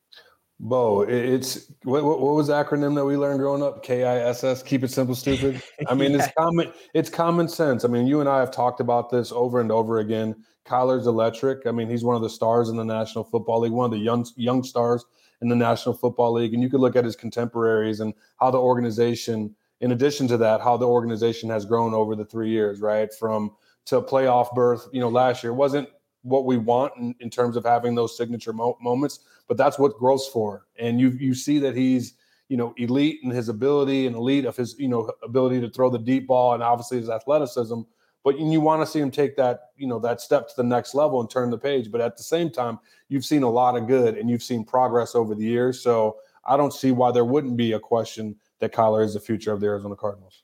Bo, 0.63 1.01
it's 1.01 1.71
what, 1.83 2.03
what, 2.03 2.19
was 2.19 2.47
the 2.47 2.53
acronym 2.53 2.93
that 2.93 3.03
we 3.03 3.17
learned 3.17 3.39
growing 3.39 3.63
up? 3.63 3.81
K 3.81 4.03
I 4.03 4.17
S 4.17 4.43
S. 4.43 4.61
Keep 4.61 4.83
it 4.83 4.91
simple, 4.91 5.15
stupid. 5.15 5.59
I 5.87 5.95
mean, 5.95 6.11
yeah. 6.11 6.19
it's 6.19 6.33
common. 6.37 6.71
It's 6.93 7.09
common 7.09 7.47
sense. 7.47 7.83
I 7.83 7.87
mean, 7.87 8.05
you 8.05 8.19
and 8.19 8.29
I 8.29 8.39
have 8.39 8.51
talked 8.51 8.79
about 8.79 9.09
this 9.09 9.31
over 9.31 9.59
and 9.59 9.71
over 9.71 9.99
again. 9.99 10.35
Kyler's 10.67 11.07
electric. 11.07 11.65
I 11.65 11.71
mean, 11.71 11.89
he's 11.89 12.03
one 12.03 12.15
of 12.15 12.21
the 12.21 12.29
stars 12.29 12.69
in 12.69 12.77
the 12.77 12.85
National 12.85 13.23
Football 13.23 13.61
League, 13.61 13.71
one 13.71 13.85
of 13.85 13.91
the 13.91 13.97
young 13.97 14.23
young 14.35 14.63
stars 14.63 15.03
in 15.41 15.49
the 15.49 15.55
National 15.55 15.95
Football 15.95 16.33
League. 16.33 16.53
And 16.53 16.61
you 16.61 16.69
could 16.69 16.79
look 16.79 16.95
at 16.95 17.05
his 17.05 17.15
contemporaries 17.15 17.99
and 17.99 18.13
how 18.39 18.51
the 18.51 18.59
organization 18.59 19.55
in 19.81 19.91
addition 19.91 20.27
to 20.29 20.37
that, 20.37 20.61
how 20.61 20.77
the 20.77 20.87
organization 20.87 21.49
has 21.49 21.65
grown 21.65 21.93
over 21.93 22.15
the 22.15 22.25
three 22.25 22.49
years, 22.49 22.79
right? 22.79 23.13
From 23.13 23.51
to 23.85 24.01
playoff 24.01 24.53
berth, 24.53 24.87
you 24.93 25.01
know, 25.01 25.09
last 25.09 25.43
year 25.43 25.53
wasn't 25.53 25.89
what 26.21 26.45
we 26.45 26.57
want 26.57 26.93
in, 26.97 27.15
in 27.19 27.29
terms 27.29 27.57
of 27.57 27.65
having 27.65 27.95
those 27.95 28.15
signature 28.15 28.53
mo- 28.53 28.77
moments, 28.79 29.21
but 29.47 29.57
that's 29.57 29.79
what 29.79 29.97
growth's 29.97 30.27
for. 30.27 30.67
And 30.79 30.99
you 30.99 31.09
you 31.09 31.33
see 31.33 31.57
that 31.59 31.75
he's 31.75 32.13
you 32.47 32.57
know 32.57 32.73
elite 32.77 33.19
in 33.23 33.31
his 33.31 33.49
ability 33.49 34.05
and 34.05 34.15
elite 34.15 34.45
of 34.45 34.55
his 34.55 34.75
you 34.77 34.87
know 34.87 35.11
ability 35.23 35.59
to 35.61 35.69
throw 35.69 35.89
the 35.89 35.99
deep 35.99 36.27
ball 36.27 36.53
and 36.53 36.61
obviously 36.61 36.99
his 36.99 37.09
athleticism. 37.09 37.81
But 38.23 38.37
you 38.39 38.61
want 38.61 38.83
to 38.83 38.85
see 38.85 38.99
him 38.99 39.09
take 39.09 39.35
that 39.37 39.71
you 39.77 39.87
know 39.87 39.97
that 39.99 40.21
step 40.21 40.47
to 40.49 40.53
the 40.55 40.63
next 40.63 40.93
level 40.93 41.19
and 41.21 41.29
turn 41.29 41.49
the 41.49 41.57
page. 41.57 41.91
But 41.91 42.01
at 42.01 42.17
the 42.17 42.23
same 42.23 42.51
time, 42.51 42.77
you've 43.09 43.25
seen 43.25 43.41
a 43.41 43.49
lot 43.49 43.75
of 43.75 43.87
good 43.87 44.15
and 44.15 44.29
you've 44.29 44.43
seen 44.43 44.63
progress 44.63 45.15
over 45.15 45.33
the 45.33 45.43
years. 45.43 45.81
So 45.81 46.17
I 46.45 46.55
don't 46.55 46.73
see 46.73 46.91
why 46.91 47.11
there 47.11 47.25
wouldn't 47.25 47.57
be 47.57 47.71
a 47.71 47.79
question 47.79 48.35
that 48.61 48.73
Kyler 48.73 49.03
is 49.03 49.13
the 49.13 49.19
future 49.19 49.51
of 49.51 49.59
the 49.59 49.67
Arizona 49.67 49.95
Cardinals. 49.95 50.43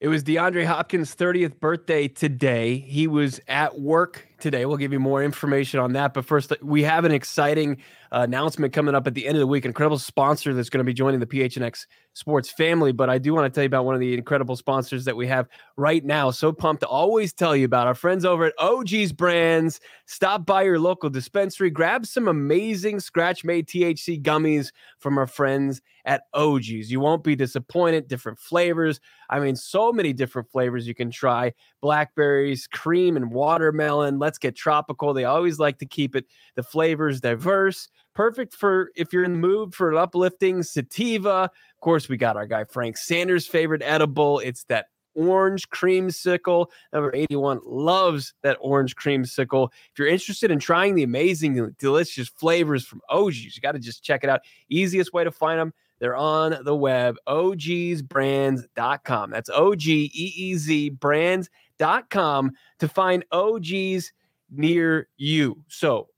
It 0.00 0.06
was 0.06 0.22
DeAndre 0.22 0.64
Hopkins' 0.64 1.16
30th 1.16 1.58
birthday 1.58 2.06
today. 2.06 2.78
He 2.78 3.08
was 3.08 3.40
at 3.48 3.80
work 3.80 4.28
today. 4.38 4.64
We'll 4.64 4.76
give 4.76 4.92
you 4.92 5.00
more 5.00 5.24
information 5.24 5.80
on 5.80 5.94
that. 5.94 6.14
But 6.14 6.24
first, 6.24 6.52
we 6.62 6.84
have 6.84 7.04
an 7.04 7.10
exciting 7.10 7.78
uh, 8.12 8.20
announcement 8.20 8.72
coming 8.72 8.94
up 8.94 9.08
at 9.08 9.14
the 9.14 9.26
end 9.26 9.36
of 9.36 9.40
the 9.40 9.46
week. 9.48 9.64
Incredible 9.64 9.98
sponsor 9.98 10.54
that's 10.54 10.70
going 10.70 10.78
to 10.78 10.84
be 10.84 10.94
joining 10.94 11.18
the 11.18 11.26
PHNX 11.26 11.86
Sports 12.18 12.50
family. 12.50 12.90
But 12.90 13.08
I 13.08 13.18
do 13.18 13.32
want 13.32 13.46
to 13.46 13.56
tell 13.56 13.62
you 13.62 13.68
about 13.68 13.84
one 13.84 13.94
of 13.94 14.00
the 14.00 14.12
incredible 14.12 14.56
sponsors 14.56 15.04
that 15.04 15.16
we 15.16 15.28
have 15.28 15.48
right 15.76 16.04
now. 16.04 16.32
So 16.32 16.50
pumped 16.50 16.80
to 16.80 16.88
always 16.88 17.32
tell 17.32 17.54
you 17.54 17.64
about 17.64 17.86
our 17.86 17.94
friends 17.94 18.24
over 18.24 18.46
at 18.46 18.58
OGeez 18.58 19.16
Brands. 19.16 19.78
Stop 20.06 20.44
by 20.44 20.62
your 20.62 20.80
local 20.80 21.10
dispensary, 21.10 21.70
grab 21.70 22.06
some 22.06 22.26
amazing 22.26 22.98
scratch 22.98 23.44
made 23.44 23.68
THC 23.68 24.20
gummies 24.20 24.72
from 24.98 25.16
our 25.16 25.28
friends 25.28 25.80
at 26.08 26.22
OGeez. 26.34 26.88
You 26.88 26.98
won't 26.98 27.22
be 27.22 27.36
disappointed. 27.36 28.08
Different 28.08 28.38
flavors. 28.38 28.98
I 29.30 29.38
mean, 29.38 29.54
so 29.54 29.92
many 29.92 30.12
different 30.12 30.50
flavors 30.50 30.88
you 30.88 30.94
can 30.94 31.10
try 31.10 31.52
blackberries, 31.80 32.66
cream, 32.66 33.16
and 33.16 33.30
watermelon. 33.30 34.18
Let's 34.18 34.38
get 34.38 34.56
tropical. 34.56 35.12
They 35.12 35.24
always 35.24 35.58
like 35.58 35.78
to 35.78 35.86
keep 35.86 36.16
it 36.16 36.24
the 36.56 36.62
flavors 36.62 37.20
diverse. 37.20 37.88
Perfect 38.14 38.54
for 38.54 38.90
if 38.96 39.12
you're 39.12 39.22
in 39.22 39.34
the 39.34 39.38
mood 39.38 39.74
for 39.74 39.92
an 39.92 39.98
uplifting 39.98 40.62
sativa. 40.62 41.50
Of 41.78 41.80
course, 41.80 42.08
we 42.08 42.16
got 42.16 42.36
our 42.36 42.44
guy 42.44 42.64
Frank 42.64 42.96
Sanders' 42.96 43.46
favorite 43.46 43.82
edible. 43.84 44.40
It's 44.40 44.64
that 44.64 44.86
orange 45.14 45.70
creamsicle. 45.70 46.66
Number 46.92 47.14
81 47.14 47.60
loves 47.64 48.34
that 48.42 48.58
orange 48.60 48.96
creamsicle. 48.96 49.68
If 49.92 49.96
you're 49.96 50.08
interested 50.08 50.50
in 50.50 50.58
trying 50.58 50.96
the 50.96 51.04
amazing, 51.04 51.76
delicious 51.78 52.28
flavors 52.28 52.84
from 52.84 53.00
OGeez, 53.08 53.54
you 53.54 53.62
got 53.62 53.70
to 53.72 53.78
just 53.78 54.02
check 54.02 54.24
it 54.24 54.30
out. 54.30 54.40
Easiest 54.68 55.12
way 55.12 55.22
to 55.22 55.30
find 55.30 55.60
them 55.60 55.72
they're 56.00 56.16
on 56.16 56.64
the 56.64 56.74
web, 56.74 57.14
ogeezbrands.com. 57.28 59.30
That's 59.30 59.50
O 59.52 59.76
G 59.76 60.10
E 60.14 60.32
E 60.36 60.56
Z 60.56 60.90
brands.com 60.90 62.52
to 62.78 62.88
find 62.88 63.24
OGeez 63.32 64.10
near 64.50 65.08
you. 65.16 65.62
So, 65.68 66.08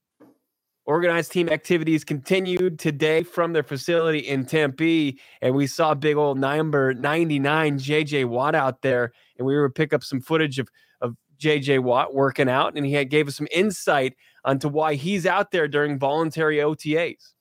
organized 0.91 1.31
team 1.31 1.49
activities 1.49 2.03
continued 2.03 2.77
today 2.81 3.23
from 3.23 3.53
their 3.53 3.63
facility 3.63 4.19
in 4.19 4.45
Tempe. 4.45 5.21
And 5.41 5.55
we 5.55 5.69
saw 5.69 5.95
big 5.95 6.17
old 6.17 6.37
number 6.37 6.93
99 6.95 7.79
JJ 7.79 8.25
Watt 8.27 8.57
out 8.57 8.83
there. 8.83 9.13
And 9.39 9.47
we 9.47 9.55
were 9.57 9.71
pick 9.71 9.93
up 9.93 10.03
some 10.03 10.21
footage 10.21 10.59
of, 10.59 10.69
of 11.01 11.15
JJ 11.41 11.85
Watt 11.85 12.13
working 12.13 12.49
out. 12.49 12.77
And 12.77 12.85
he 12.85 12.93
had, 12.95 13.09
gave 13.09 13.29
us 13.29 13.37
some 13.37 13.47
insight 13.53 14.17
onto 14.45 14.69
why 14.69 14.95
he's 14.95 15.27
out 15.27 15.53
there 15.53 15.69
during 15.69 15.97
voluntary 15.97 16.57
OTAs. 16.57 17.35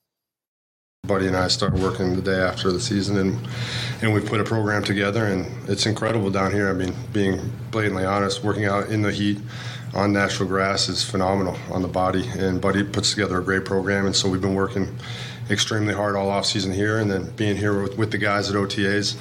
Buddy 1.08 1.26
and 1.26 1.36
I 1.36 1.48
started 1.48 1.80
working 1.80 2.14
the 2.14 2.22
day 2.22 2.38
after 2.38 2.70
the 2.70 2.78
season, 2.78 3.16
and 3.16 3.48
and 4.02 4.12
we 4.12 4.20
put 4.20 4.38
a 4.38 4.44
program 4.44 4.84
together, 4.84 5.24
and 5.24 5.46
it's 5.66 5.86
incredible 5.86 6.30
down 6.30 6.52
here. 6.52 6.68
I 6.68 6.74
mean, 6.74 6.94
being 7.10 7.40
blatantly 7.70 8.04
honest, 8.04 8.44
working 8.44 8.66
out 8.66 8.90
in 8.90 9.00
the 9.00 9.10
heat 9.10 9.38
on 9.94 10.12
natural 10.12 10.48
grass 10.48 10.88
is 10.88 11.02
phenomenal 11.02 11.56
on 11.70 11.82
the 11.82 11.88
body, 11.88 12.28
and 12.38 12.60
Buddy 12.60 12.84
puts 12.84 13.10
together 13.10 13.38
a 13.38 13.44
great 13.44 13.64
program, 13.64 14.06
and 14.06 14.14
so 14.14 14.28
we've 14.28 14.40
been 14.40 14.54
working 14.54 14.88
extremely 15.50 15.92
hard 15.92 16.14
all 16.14 16.30
off 16.30 16.46
season 16.46 16.72
here, 16.72 16.98
and 16.98 17.10
then 17.10 17.30
being 17.32 17.56
here 17.56 17.82
with, 17.82 17.98
with 17.98 18.10
the 18.12 18.18
guys 18.18 18.48
at 18.50 18.56
OTAs. 18.56 19.16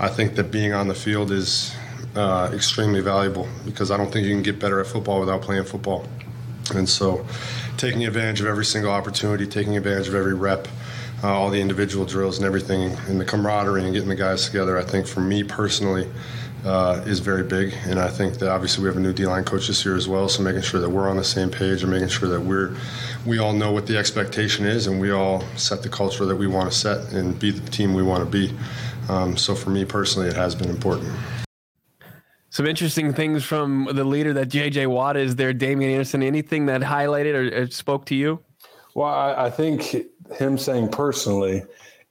I 0.00 0.08
think 0.08 0.34
that 0.36 0.50
being 0.50 0.72
on 0.72 0.88
the 0.88 0.94
field 0.94 1.30
is 1.30 1.74
uh, 2.16 2.50
extremely 2.54 3.00
valuable 3.00 3.48
because 3.64 3.90
I 3.90 3.96
don't 3.96 4.10
think 4.10 4.26
you 4.26 4.32
can 4.32 4.42
get 4.42 4.58
better 4.58 4.80
at 4.80 4.86
football 4.86 5.20
without 5.20 5.42
playing 5.42 5.64
football, 5.64 6.06
and 6.74 6.88
so 6.88 7.26
taking 7.76 8.06
advantage 8.06 8.40
of 8.40 8.46
every 8.46 8.64
single 8.64 8.92
opportunity, 8.92 9.46
taking 9.46 9.76
advantage 9.76 10.08
of 10.08 10.14
every 10.14 10.34
rep 10.34 10.68
uh, 11.22 11.28
all 11.28 11.48
the 11.48 11.60
individual 11.60 12.04
drills 12.04 12.36
and 12.36 12.46
everything, 12.46 12.92
and 13.08 13.18
the 13.18 13.24
camaraderie 13.24 13.82
and 13.82 13.94
getting 13.94 14.10
the 14.10 14.14
guys 14.14 14.46
together. 14.46 14.78
I 14.78 14.84
think 14.84 15.06
for 15.06 15.20
me 15.20 15.42
personally. 15.42 16.08
Uh, 16.64 17.02
is 17.04 17.18
very 17.20 17.42
big, 17.42 17.74
and 17.84 18.00
I 18.00 18.08
think 18.08 18.38
that 18.38 18.50
obviously 18.50 18.82
we 18.82 18.88
have 18.88 18.96
a 18.96 19.00
new 19.00 19.12
D 19.12 19.26
line 19.26 19.44
coach 19.44 19.66
this 19.66 19.84
year 19.84 19.96
as 19.96 20.08
well. 20.08 20.30
So 20.30 20.42
making 20.42 20.62
sure 20.62 20.80
that 20.80 20.88
we're 20.88 21.10
on 21.10 21.18
the 21.18 21.24
same 21.24 21.50
page 21.50 21.82
and 21.82 21.92
making 21.92 22.08
sure 22.08 22.26
that 22.30 22.40
we're 22.40 22.74
we 23.26 23.38
all 23.38 23.52
know 23.52 23.70
what 23.70 23.86
the 23.86 23.98
expectation 23.98 24.64
is, 24.64 24.86
and 24.86 24.98
we 24.98 25.10
all 25.10 25.44
set 25.56 25.82
the 25.82 25.90
culture 25.90 26.24
that 26.24 26.36
we 26.36 26.46
want 26.46 26.72
to 26.72 26.76
set 26.76 27.12
and 27.12 27.38
be 27.38 27.50
the 27.50 27.70
team 27.70 27.92
we 27.92 28.02
want 28.02 28.24
to 28.24 28.30
be. 28.30 28.54
Um, 29.10 29.36
so 29.36 29.54
for 29.54 29.68
me 29.68 29.84
personally, 29.84 30.28
it 30.28 30.36
has 30.36 30.54
been 30.54 30.70
important. 30.70 31.12
Some 32.48 32.66
interesting 32.66 33.12
things 33.12 33.44
from 33.44 33.90
the 33.92 34.04
leader 34.04 34.32
that 34.32 34.48
JJ 34.48 34.86
Watt 34.86 35.16
is 35.16 35.36
there, 35.36 35.52
Damien 35.52 35.90
Anderson. 35.90 36.22
Anything 36.22 36.66
that 36.66 36.80
highlighted 36.80 37.34
or, 37.34 37.62
or 37.62 37.66
spoke 37.66 38.06
to 38.06 38.14
you? 38.14 38.42
Well, 38.94 39.12
I, 39.12 39.46
I 39.46 39.50
think 39.50 39.96
him 40.38 40.56
saying 40.56 40.88
personally, 40.88 41.64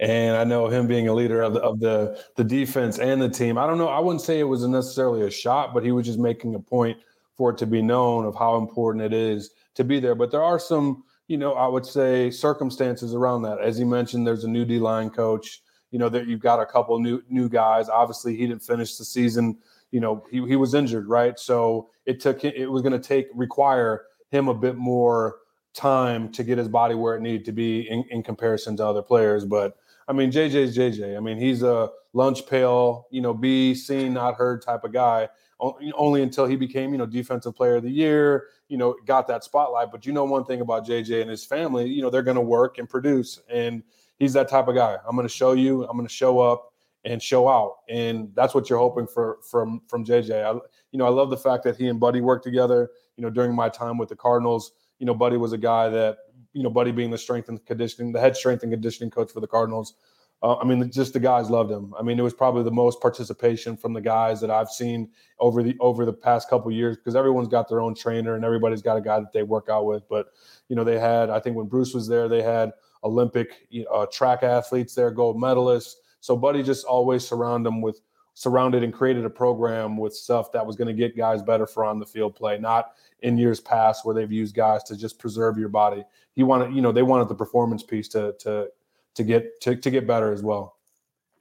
and 0.03 0.35
I 0.35 0.43
know 0.43 0.67
him 0.67 0.85
being 0.85 1.07
a 1.07 1.13
leader 1.13 1.41
of 1.41 1.53
the, 1.53 1.61
of 1.61 1.79
the 1.79 2.21
the 2.35 2.43
defense 2.43 2.99
and 2.99 3.21
the 3.21 3.29
team. 3.29 3.57
I 3.57 3.65
don't 3.65 3.77
know. 3.77 3.87
I 3.87 3.99
wouldn't 3.99 4.21
say 4.21 4.39
it 4.39 4.43
was 4.43 4.65
necessarily 4.67 5.21
a 5.21 5.31
shot, 5.31 5.73
but 5.73 5.83
he 5.83 5.91
was 5.91 6.05
just 6.05 6.19
making 6.19 6.55
a 6.55 6.59
point 6.59 6.97
for 7.35 7.51
it 7.51 7.57
to 7.59 7.65
be 7.65 7.81
known 7.81 8.25
of 8.25 8.35
how 8.35 8.57
important 8.57 9.03
it 9.03 9.13
is 9.13 9.51
to 9.75 9.83
be 9.83 9.99
there. 9.99 10.13
But 10.13 10.29
there 10.29 10.43
are 10.43 10.59
some, 10.59 11.03
you 11.27 11.37
know, 11.37 11.53
I 11.53 11.67
would 11.67 11.85
say 11.85 12.29
circumstances 12.29 13.13
around 13.13 13.43
that. 13.43 13.59
As 13.61 13.77
he 13.77 13.85
mentioned, 13.85 14.27
there's 14.27 14.43
a 14.43 14.49
new 14.49 14.65
D 14.65 14.77
line 14.77 15.09
coach. 15.09 15.61
You 15.91 15.99
know 15.99 16.09
that 16.09 16.27
you've 16.27 16.41
got 16.41 16.59
a 16.59 16.65
couple 16.65 16.99
new 16.99 17.21
new 17.29 17.47
guys. 17.47 17.87
Obviously, 17.87 18.35
he 18.35 18.45
didn't 18.45 18.63
finish 18.63 18.97
the 18.97 19.05
season. 19.05 19.57
You 19.91 20.01
know, 20.01 20.25
he 20.29 20.45
he 20.47 20.57
was 20.57 20.73
injured, 20.73 21.07
right? 21.07 21.39
So 21.39 21.89
it 22.05 22.19
took 22.19 22.43
it 22.43 22.67
was 22.67 22.81
going 22.81 22.99
to 22.99 23.07
take 23.07 23.27
require 23.33 24.03
him 24.31 24.49
a 24.49 24.53
bit 24.53 24.75
more 24.75 25.37
time 25.73 26.31
to 26.31 26.43
get 26.43 26.57
his 26.57 26.67
body 26.67 26.93
where 26.93 27.15
it 27.15 27.21
needed 27.21 27.45
to 27.45 27.51
be 27.51 27.81
in, 27.89 28.03
in 28.09 28.21
comparison 28.21 28.75
to 28.77 28.85
other 28.85 29.01
players. 29.01 29.45
But 29.45 29.77
I 30.07 30.13
mean, 30.13 30.31
JJ's 30.31 30.77
JJ. 30.77 31.15
I 31.15 31.19
mean, 31.19 31.37
he's 31.37 31.63
a 31.63 31.89
lunch 32.13 32.45
pail, 32.47 33.07
you 33.11 33.21
know, 33.21 33.33
be 33.33 33.73
seen, 33.75 34.13
not 34.13 34.35
heard 34.35 34.61
type 34.61 34.83
of 34.83 34.93
guy. 34.93 35.29
Only 35.59 36.23
until 36.23 36.45
he 36.45 36.57
became, 36.57 36.91
you 36.91 36.97
know, 36.97 37.05
defensive 37.05 37.55
player 37.55 37.75
of 37.75 37.83
the 37.83 37.89
year, 37.89 38.47
you 38.67 38.77
know, 38.77 38.95
got 39.05 39.27
that 39.27 39.45
spotlight. 39.45 39.91
But 39.91 40.05
you 40.05 40.11
know, 40.11 40.25
one 40.25 40.43
thing 40.43 40.59
about 40.59 40.85
JJ 40.85 41.21
and 41.21 41.29
his 41.29 41.45
family, 41.45 41.87
you 41.87 42.01
know, 42.01 42.09
they're 42.09 42.21
going 42.21 42.35
to 42.35 42.41
work 42.41 42.79
and 42.79 42.89
produce, 42.89 43.39
and 43.49 43.81
he's 44.19 44.33
that 44.33 44.49
type 44.49 44.67
of 44.67 44.75
guy. 44.75 44.97
I'm 45.07 45.15
going 45.15 45.27
to 45.27 45.33
show 45.33 45.53
you. 45.53 45.85
I'm 45.85 45.95
going 45.95 46.07
to 46.07 46.13
show 46.13 46.39
up 46.39 46.73
and 47.05 47.21
show 47.21 47.47
out, 47.47 47.77
and 47.87 48.29
that's 48.35 48.53
what 48.53 48.69
you're 48.69 48.79
hoping 48.79 49.07
for 49.07 49.37
from 49.49 49.81
from 49.87 50.03
JJ. 50.03 50.43
I, 50.43 50.51
you 50.91 50.99
know, 50.99 51.05
I 51.05 51.09
love 51.09 51.29
the 51.29 51.37
fact 51.37 51.63
that 51.63 51.77
he 51.77 51.87
and 51.87 51.99
Buddy 51.99 52.19
worked 52.19 52.43
together. 52.43 52.89
You 53.15 53.21
know, 53.21 53.29
during 53.29 53.55
my 53.55 53.69
time 53.69 53.97
with 53.97 54.09
the 54.09 54.17
Cardinals 54.17 54.73
you 55.03 55.05
know, 55.05 55.13
Buddy 55.13 55.35
was 55.35 55.51
a 55.51 55.57
guy 55.57 55.89
that, 55.89 56.17
you 56.53 56.63
know, 56.63 56.69
Buddy 56.69 56.91
being 56.91 57.11
the 57.11 57.17
strength 57.17 57.49
and 57.49 57.63
conditioning, 57.65 58.11
the 58.11 58.19
head 58.19 58.37
strength 58.37 58.63
and 58.63 58.71
conditioning 58.71 59.09
coach 59.09 59.31
for 59.31 59.39
the 59.39 59.47
Cardinals. 59.47 59.95
Uh, 60.41 60.57
I 60.57 60.65
mean, 60.65 60.91
just 60.91 61.13
the 61.13 61.21
guys 61.21 61.49
loved 61.49 61.71
him. 61.71 61.93
I 61.97 62.03
mean, 62.03 62.19
it 62.19 62.21
was 62.21 62.33
probably 62.33 62.63
the 62.63 62.71
most 62.71 62.99
participation 63.01 63.77
from 63.77 63.93
the 63.93 64.01
guys 64.01 64.41
that 64.41 64.51
I've 64.51 64.69
seen 64.69 65.09
over 65.39 65.63
the 65.63 65.75
over 65.79 66.05
the 66.05 66.11
past 66.11 66.49
couple 66.49 66.69
years 66.69 66.97
because 66.97 67.15
everyone's 67.15 67.47
got 67.47 67.69
their 67.69 67.79
own 67.79 67.95
trainer 67.95 68.35
and 68.35 68.43
everybody's 68.43 68.81
got 68.81 68.97
a 68.97 69.01
guy 69.01 69.19
that 69.19 69.31
they 69.31 69.43
work 69.43 69.69
out 69.69 69.85
with. 69.85 70.03
But 70.09 70.27
you 70.67 70.75
know, 70.75 70.83
they 70.83 70.99
had 70.99 71.29
I 71.29 71.39
think 71.39 71.55
when 71.55 71.67
Bruce 71.67 71.93
was 71.93 72.09
there, 72.09 72.27
they 72.27 72.41
had 72.41 72.71
Olympic 73.05 73.67
uh, 73.93 74.05
track 74.11 74.43
athletes 74.43 74.93
there, 74.93 75.11
gold 75.11 75.37
medalists. 75.37 75.93
So 76.19 76.35
Buddy 76.35 76.61
just 76.61 76.85
always 76.85 77.25
surround 77.25 77.65
them 77.65 77.81
with 77.81 78.01
surrounded 78.33 78.83
and 78.83 78.93
created 78.93 79.25
a 79.25 79.29
program 79.29 79.97
with 79.97 80.15
stuff 80.15 80.51
that 80.51 80.65
was 80.65 80.75
going 80.75 80.87
to 80.87 80.93
get 80.93 81.15
guys 81.15 81.41
better 81.41 81.67
for 81.67 81.85
on 81.85 81.99
the 81.99 82.05
field 82.05 82.35
play, 82.35 82.57
not 82.57 82.93
in 83.21 83.37
years 83.37 83.59
past 83.59 84.05
where 84.05 84.15
they've 84.15 84.31
used 84.31 84.55
guys 84.55 84.83
to 84.83 84.97
just 84.97 85.19
preserve 85.19 85.57
your 85.57 85.69
body. 85.69 86.03
He 86.33 86.43
wanted, 86.43 86.73
you 86.73 86.81
know, 86.81 86.91
they 86.91 87.03
wanted 87.03 87.29
the 87.29 87.35
performance 87.35 87.83
piece 87.83 88.07
to 88.09 88.33
to 88.39 88.69
to 89.15 89.23
get 89.23 89.61
to, 89.61 89.75
to 89.75 89.91
get 89.91 90.07
better 90.07 90.31
as 90.31 90.41
well. 90.41 90.77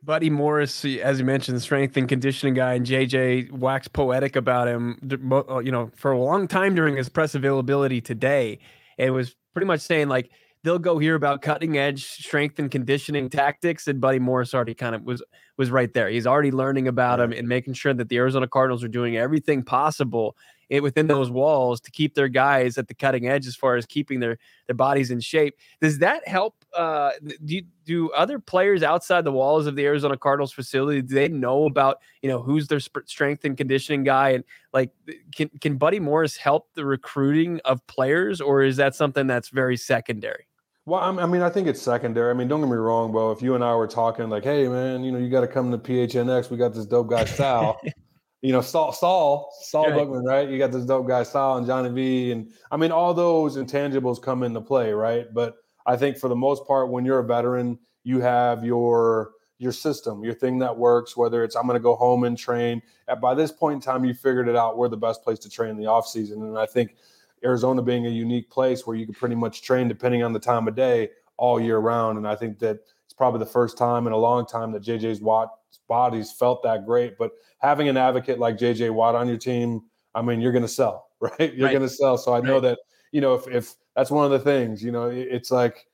Buddy 0.04 0.30
Morris, 0.30 0.84
as 0.84 1.20
you 1.20 1.24
mentioned, 1.24 1.56
the 1.56 1.60
strength 1.60 1.96
and 1.96 2.08
conditioning 2.08 2.54
guy, 2.54 2.74
and 2.74 2.84
JJ 2.84 3.52
waxed 3.52 3.92
poetic 3.92 4.34
about 4.34 4.66
him, 4.66 4.98
uh, 5.30 5.58
you 5.60 5.70
know, 5.70 5.92
for 5.94 6.10
a 6.10 6.18
long 6.18 6.48
time 6.48 6.74
during 6.74 6.96
his 6.96 7.08
press 7.08 7.36
availability 7.36 8.00
today. 8.00 8.58
It 8.98 9.10
was 9.10 9.36
pretty 9.54 9.66
much 9.66 9.80
saying 9.80 10.08
like 10.08 10.30
they'll 10.64 10.78
go 10.78 10.98
hear 10.98 11.14
about 11.14 11.42
cutting 11.42 11.76
edge 11.76 12.04
strength 12.04 12.58
and 12.58 12.70
conditioning 12.70 13.28
tactics, 13.28 13.88
and 13.88 14.00
Buddy 14.00 14.18
Morris 14.18 14.54
already 14.54 14.74
kind 14.74 14.94
of 14.94 15.02
was 15.02 15.22
was 15.58 15.70
right 15.70 15.92
there. 15.92 16.08
He's 16.08 16.26
already 16.26 16.50
learning 16.50 16.88
about 16.88 17.18
them 17.18 17.32
and 17.32 17.46
making 17.46 17.74
sure 17.74 17.92
that 17.94 18.08
the 18.08 18.16
Arizona 18.16 18.48
Cardinals 18.48 18.82
are 18.82 18.88
doing 18.88 19.16
everything 19.16 19.62
possible 19.62 20.36
it, 20.70 20.82
within 20.82 21.06
those 21.06 21.30
walls 21.30 21.80
to 21.82 21.90
keep 21.90 22.14
their 22.14 22.28
guys 22.28 22.78
at 22.78 22.88
the 22.88 22.94
cutting 22.94 23.28
edge 23.28 23.46
as 23.46 23.54
far 23.54 23.76
as 23.76 23.84
keeping 23.84 24.20
their 24.20 24.38
their 24.66 24.74
bodies 24.74 25.10
in 25.10 25.20
shape. 25.20 25.56
Does 25.80 25.98
that 25.98 26.26
help? 26.26 26.56
Uh, 26.74 27.10
do 27.44 27.60
do 27.84 28.10
other 28.12 28.38
players 28.38 28.82
outside 28.82 29.24
the 29.24 29.32
walls 29.32 29.66
of 29.66 29.76
the 29.76 29.84
Arizona 29.84 30.16
Cardinals 30.16 30.52
facility 30.52 31.02
do 31.02 31.14
they 31.14 31.28
know 31.28 31.66
about 31.66 31.98
you 32.22 32.30
know 32.30 32.40
who's 32.40 32.68
their 32.68 32.80
strength 32.80 33.44
and 33.44 33.58
conditioning 33.58 34.04
guy 34.04 34.30
and 34.30 34.44
like 34.72 34.90
can 35.36 35.50
can 35.60 35.76
Buddy 35.76 36.00
Morris 36.00 36.38
help 36.38 36.72
the 36.72 36.86
recruiting 36.86 37.60
of 37.66 37.86
players 37.88 38.40
or 38.40 38.62
is 38.62 38.78
that 38.78 38.94
something 38.94 39.26
that's 39.26 39.50
very 39.50 39.76
secondary? 39.76 40.46
Well, 40.84 41.00
I 41.00 41.26
mean, 41.26 41.42
I 41.42 41.48
think 41.48 41.68
it's 41.68 41.80
secondary. 41.80 42.30
I 42.30 42.34
mean, 42.34 42.48
don't 42.48 42.60
get 42.60 42.68
me 42.68 42.76
wrong, 42.76 43.12
bro. 43.12 43.30
If 43.30 43.40
you 43.40 43.54
and 43.54 43.62
I 43.62 43.72
were 43.76 43.86
talking 43.86 44.28
like, 44.28 44.42
"Hey, 44.42 44.66
man, 44.66 45.04
you 45.04 45.12
know, 45.12 45.18
you 45.18 45.28
got 45.28 45.42
to 45.42 45.46
come 45.46 45.70
to 45.70 45.78
PHNX. 45.78 46.50
We 46.50 46.56
got 46.56 46.74
this 46.74 46.86
dope 46.86 47.08
guy 47.08 47.24
Sal." 47.24 47.80
you 48.42 48.50
know, 48.50 48.60
Saul, 48.60 48.92
Saul, 48.92 49.54
Saul 49.62 49.90
right. 49.90 49.94
Bookman, 49.94 50.24
right? 50.24 50.48
You 50.48 50.58
got 50.58 50.72
this 50.72 50.84
dope 50.84 51.06
guy 51.06 51.22
Saul 51.22 51.58
and 51.58 51.66
Johnny 51.66 51.88
V, 51.90 52.32
and 52.32 52.50
I 52.72 52.76
mean, 52.76 52.90
all 52.90 53.14
those 53.14 53.56
intangibles 53.56 54.20
come 54.20 54.42
into 54.42 54.60
play, 54.60 54.92
right? 54.92 55.32
But 55.32 55.58
I 55.86 55.96
think 55.96 56.18
for 56.18 56.28
the 56.28 56.36
most 56.36 56.66
part, 56.66 56.90
when 56.90 57.04
you're 57.04 57.20
a 57.20 57.24
veteran, 57.24 57.78
you 58.02 58.20
have 58.20 58.64
your 58.64 59.30
your 59.58 59.70
system, 59.70 60.24
your 60.24 60.34
thing 60.34 60.58
that 60.58 60.76
works. 60.76 61.16
Whether 61.16 61.44
it's 61.44 61.54
I'm 61.54 61.68
going 61.68 61.78
to 61.78 61.82
go 61.82 61.94
home 61.94 62.24
and 62.24 62.36
train. 62.36 62.82
At 63.06 63.20
by 63.20 63.34
this 63.34 63.52
point 63.52 63.76
in 63.76 63.80
time, 63.80 64.04
you 64.04 64.14
figured 64.14 64.48
it 64.48 64.56
out. 64.56 64.76
We're 64.76 64.88
the 64.88 64.96
best 64.96 65.22
place 65.22 65.38
to 65.40 65.48
train 65.48 65.70
in 65.70 65.76
the 65.76 65.86
off 65.86 66.08
season, 66.08 66.42
and 66.42 66.58
I 66.58 66.66
think 66.66 66.96
Arizona 67.44 67.82
being 67.82 68.06
a 68.06 68.10
unique 68.10 68.50
place 68.50 68.86
where 68.86 68.96
you 68.96 69.04
can 69.04 69.14
pretty 69.14 69.34
much 69.34 69.62
train 69.62 69.88
depending 69.88 70.22
on 70.22 70.32
the 70.32 70.38
time 70.38 70.68
of 70.68 70.74
day 70.74 71.10
all 71.36 71.60
year 71.60 71.78
round. 71.78 72.18
And 72.18 72.26
I 72.26 72.36
think 72.36 72.58
that 72.60 72.80
it's 73.04 73.14
probably 73.14 73.40
the 73.40 73.46
first 73.46 73.76
time 73.76 74.06
in 74.06 74.12
a 74.12 74.16
long 74.16 74.46
time 74.46 74.72
that 74.72 74.82
JJ's 74.82 75.20
Watt's 75.20 75.52
body's 75.88 76.32
felt 76.32 76.62
that 76.62 76.86
great. 76.86 77.18
But 77.18 77.32
having 77.58 77.88
an 77.88 77.96
advocate 77.96 78.38
like 78.38 78.56
JJ 78.56 78.90
Watt 78.90 79.14
on 79.14 79.28
your 79.28 79.36
team, 79.36 79.82
I 80.14 80.22
mean, 80.22 80.40
you're 80.40 80.52
going 80.52 80.62
to 80.62 80.68
sell, 80.68 81.08
right? 81.20 81.52
You're 81.54 81.66
right. 81.66 81.72
going 81.72 81.88
to 81.88 81.88
sell. 81.88 82.16
So 82.16 82.34
I 82.34 82.40
know 82.40 82.54
right. 82.54 82.62
that, 82.62 82.78
you 83.12 83.20
know, 83.20 83.34
if, 83.34 83.48
if 83.48 83.74
that's 83.96 84.10
one 84.10 84.24
of 84.24 84.30
the 84.30 84.38
things, 84.38 84.82
you 84.82 84.92
know, 84.92 85.06
it's 85.06 85.50
like 85.50 85.86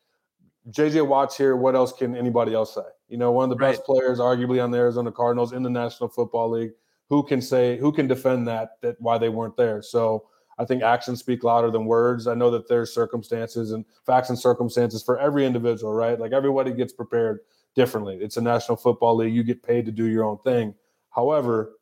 JJ 0.71 1.07
Watt's 1.07 1.37
here. 1.37 1.57
What 1.57 1.75
else 1.75 1.93
can 1.93 2.15
anybody 2.17 2.55
else 2.55 2.75
say? 2.75 2.83
You 3.09 3.17
know, 3.17 3.33
one 3.33 3.45
of 3.45 3.51
the 3.51 3.57
best 3.57 3.81
right. 3.81 3.87
players, 3.87 4.19
arguably 4.19 4.63
on 4.63 4.71
the 4.71 4.79
Arizona 4.79 5.11
Cardinals 5.11 5.53
in 5.53 5.63
the 5.63 5.71
National 5.71 6.09
Football 6.09 6.51
League. 6.51 6.73
Who 7.09 7.23
can 7.23 7.41
say, 7.41 7.79
who 7.79 7.91
can 7.91 8.07
defend 8.07 8.47
that, 8.49 8.73
that 8.83 9.01
why 9.01 9.17
they 9.17 9.31
weren't 9.31 9.57
there? 9.57 9.81
So, 9.81 10.27
I 10.59 10.65
think 10.65 10.83
actions 10.83 11.21
speak 11.21 11.45
louder 11.45 11.71
than 11.71 11.85
words. 11.85 12.27
I 12.27 12.35
know 12.35 12.51
that 12.51 12.69
there's 12.69 12.93
circumstances 12.93 13.73
and 13.73 13.85
facts 14.05 14.29
and 14.29 14.39
circumstances 14.39 15.03
for 15.03 15.19
every 15.19 15.47
individual, 15.47 15.95
right? 15.95 16.19
Like 16.19 16.33
everybody 16.33 16.73
gets 16.73 16.93
prepared 16.93 17.41
differently. 17.75 18.19
It's 18.21 18.37
a 18.37 18.41
National 18.41 18.77
Football 18.77 19.17
League. 19.17 19.35
You 19.35 19.45
get 19.45 19.63
paid 19.63 19.87
to 19.87 19.93
do 19.93 20.07
your 20.07 20.25
own 20.25 20.39
thing. 20.39 20.75
However, 21.11 21.78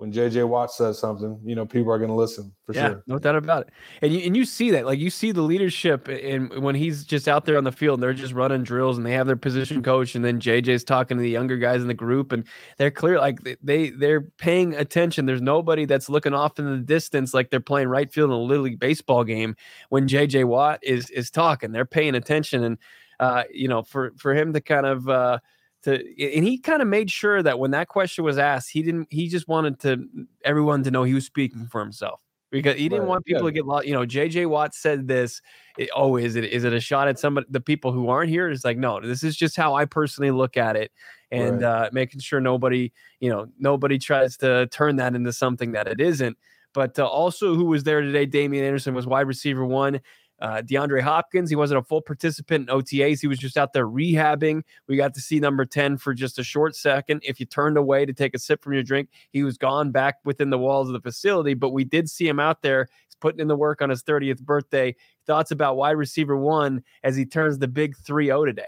when 0.00 0.10
JJ 0.10 0.48
Watt 0.48 0.72
says 0.72 0.98
something, 0.98 1.38
you 1.44 1.54
know, 1.54 1.66
people 1.66 1.92
are 1.92 1.98
going 1.98 2.08
to 2.08 2.14
listen 2.14 2.54
for 2.64 2.72
yeah, 2.72 2.88
sure. 2.88 3.04
No 3.06 3.18
doubt 3.18 3.36
about 3.36 3.66
it. 3.66 3.72
And 4.00 4.14
you, 4.14 4.20
and 4.20 4.34
you 4.34 4.46
see 4.46 4.70
that, 4.70 4.86
like 4.86 4.98
you 4.98 5.10
see 5.10 5.30
the 5.30 5.42
leadership 5.42 6.08
and 6.08 6.48
when 6.62 6.74
he's 6.74 7.04
just 7.04 7.28
out 7.28 7.44
there 7.44 7.58
on 7.58 7.64
the 7.64 7.72
field 7.72 7.98
and 7.98 8.02
they're 8.02 8.14
just 8.14 8.32
running 8.32 8.62
drills 8.62 8.96
and 8.96 9.04
they 9.04 9.12
have 9.12 9.26
their 9.26 9.36
position 9.36 9.82
coach 9.82 10.14
and 10.14 10.24
then 10.24 10.40
JJ's 10.40 10.84
talking 10.84 11.18
to 11.18 11.22
the 11.22 11.28
younger 11.28 11.58
guys 11.58 11.82
in 11.82 11.86
the 11.86 11.92
group 11.92 12.32
and 12.32 12.44
they're 12.78 12.90
clear, 12.90 13.18
like 13.18 13.58
they, 13.62 13.90
they're 13.90 14.22
paying 14.22 14.74
attention. 14.74 15.26
There's 15.26 15.42
nobody 15.42 15.84
that's 15.84 16.08
looking 16.08 16.32
off 16.32 16.58
in 16.58 16.64
the 16.64 16.78
distance, 16.78 17.34
like 17.34 17.50
they're 17.50 17.60
playing 17.60 17.88
right 17.88 18.10
field 18.10 18.30
in 18.30 18.36
a 18.36 18.40
little 18.40 18.64
league 18.64 18.80
baseball 18.80 19.22
game 19.22 19.54
when 19.90 20.08
JJ 20.08 20.46
Watt 20.46 20.80
is, 20.82 21.10
is 21.10 21.30
talking, 21.30 21.72
they're 21.72 21.84
paying 21.84 22.14
attention. 22.14 22.64
And, 22.64 22.78
uh, 23.20 23.42
you 23.52 23.68
know, 23.68 23.82
for, 23.82 24.12
for 24.16 24.34
him 24.34 24.54
to 24.54 24.62
kind 24.62 24.86
of, 24.86 25.10
uh, 25.10 25.40
to 25.84 25.94
and 25.94 26.44
he 26.44 26.58
kind 26.58 26.82
of 26.82 26.88
made 26.88 27.10
sure 27.10 27.42
that 27.42 27.58
when 27.58 27.70
that 27.72 27.88
question 27.88 28.24
was 28.24 28.38
asked 28.38 28.70
he 28.70 28.82
didn't 28.82 29.08
he 29.10 29.28
just 29.28 29.48
wanted 29.48 29.78
to 29.80 30.06
everyone 30.44 30.82
to 30.82 30.90
know 30.90 31.04
he 31.04 31.14
was 31.14 31.24
speaking 31.26 31.66
for 31.66 31.80
himself 31.80 32.20
because 32.50 32.76
he 32.76 32.88
didn't 32.88 33.04
Right, 33.04 33.08
want 33.08 33.24
people 33.24 33.46
yeah. 33.46 33.48
to 33.48 33.52
get 33.52 33.64
lost. 33.66 33.86
You 33.86 33.94
know, 33.94 34.04
JJ 34.04 34.46
Watt 34.46 34.74
said 34.74 35.06
this. 35.08 35.40
it- 35.76 35.90
oh, 35.94 36.16
is 36.16 36.36
it 36.36 36.44
is 36.44 36.64
it 36.64 36.72
a 36.72 36.80
shot 36.80 37.08
at 37.08 37.18
somebody 37.18 37.46
the 37.50 37.60
people 37.60 37.92
who 37.92 38.08
aren't 38.08 38.30
here? 38.30 38.50
It's 38.50 38.64
like, 38.64 38.76
no, 38.78 39.00
this 39.00 39.22
is 39.22 39.36
just 39.36 39.56
how 39.56 39.74
I 39.74 39.84
personally 39.84 40.30
look 40.32 40.56
at 40.56 40.76
it. 40.76 40.90
And 41.30 41.62
Right. 41.62 41.86
uh, 41.86 41.90
making 41.92 42.20
sure 42.20 42.40
nobody, 42.40 42.92
you 43.20 43.30
know, 43.30 43.46
nobody 43.58 43.98
tries 43.98 44.36
to 44.38 44.66
turn 44.68 44.96
that 44.96 45.14
into 45.14 45.32
something 45.32 45.72
that 45.72 45.86
it 45.86 46.00
isn't. 46.00 46.36
But 46.72 46.98
uh, 46.98 47.06
also, 47.06 47.54
who 47.54 47.64
was 47.66 47.84
there 47.84 48.00
today? 48.00 48.26
Damien 48.26 48.64
Anderson 48.64 48.94
was 48.94 49.06
wide 49.06 49.26
receiver 49.26 49.64
one. 49.64 50.00
Uh, 50.40 50.62
DeAndre 50.62 51.02
Hopkins, 51.02 51.50
he 51.50 51.56
wasn't 51.56 51.78
a 51.78 51.82
full 51.82 52.00
participant 52.00 52.68
in 52.68 52.76
OTAs. 52.76 53.20
He 53.20 53.26
was 53.26 53.38
just 53.38 53.56
out 53.56 53.72
there 53.72 53.86
rehabbing. 53.86 54.62
We 54.88 54.96
got 54.96 55.14
to 55.14 55.20
see 55.20 55.38
number 55.38 55.64
10 55.64 55.98
for 55.98 56.14
just 56.14 56.38
a 56.38 56.44
short 56.44 56.74
second. 56.74 57.22
If 57.24 57.40
you 57.40 57.46
turned 57.46 57.76
away 57.76 58.06
to 58.06 58.12
take 58.12 58.34
a 58.34 58.38
sip 58.38 58.62
from 58.62 58.72
your 58.72 58.82
drink, 58.82 59.10
he 59.32 59.42
was 59.42 59.58
gone 59.58 59.90
back 59.90 60.16
within 60.24 60.50
the 60.50 60.58
walls 60.58 60.88
of 60.88 60.94
the 60.94 61.00
facility. 61.00 61.54
But 61.54 61.70
we 61.70 61.84
did 61.84 62.08
see 62.08 62.26
him 62.26 62.40
out 62.40 62.62
there. 62.62 62.88
He's 63.06 63.16
putting 63.16 63.40
in 63.40 63.48
the 63.48 63.56
work 63.56 63.82
on 63.82 63.90
his 63.90 64.02
30th 64.02 64.40
birthday. 64.40 64.96
Thoughts 65.26 65.50
about 65.50 65.76
wide 65.76 65.92
receiver 65.92 66.36
one 66.36 66.82
as 67.04 67.16
he 67.16 67.26
turns 67.26 67.58
the 67.58 67.68
big 67.68 67.96
3 67.98 68.26
0 68.26 68.46
today. 68.46 68.64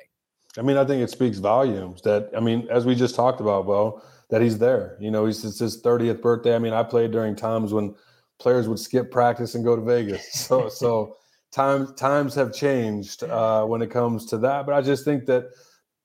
I 0.58 0.62
mean, 0.62 0.76
I 0.76 0.84
think 0.84 1.02
it 1.02 1.10
speaks 1.10 1.38
volumes 1.38 2.02
that 2.02 2.30
I 2.36 2.40
mean, 2.40 2.68
as 2.70 2.84
we 2.84 2.94
just 2.94 3.14
talked 3.14 3.40
about, 3.40 3.66
Bo, 3.66 4.02
that 4.28 4.42
he's 4.42 4.58
there. 4.58 4.96
You 5.00 5.10
know, 5.10 5.24
he's 5.24 5.44
it's 5.44 5.58
his 5.58 5.82
30th 5.82 6.20
birthday. 6.20 6.54
I 6.54 6.58
mean, 6.58 6.74
I 6.74 6.82
played 6.82 7.10
during 7.10 7.34
times 7.34 7.72
when 7.72 7.94
players 8.38 8.68
would 8.68 8.78
skip 8.78 9.10
practice 9.10 9.54
and 9.54 9.64
go 9.64 9.76
to 9.76 9.82
Vegas. 9.82 10.26
So 10.32 10.68
so 10.68 11.16
times 11.52 11.92
times 11.92 12.34
have 12.34 12.52
changed 12.52 13.22
uh, 13.24 13.64
when 13.64 13.82
it 13.82 13.90
comes 13.90 14.26
to 14.26 14.38
that. 14.38 14.66
But 14.66 14.74
I 14.74 14.80
just 14.80 15.04
think 15.04 15.26
that 15.26 15.50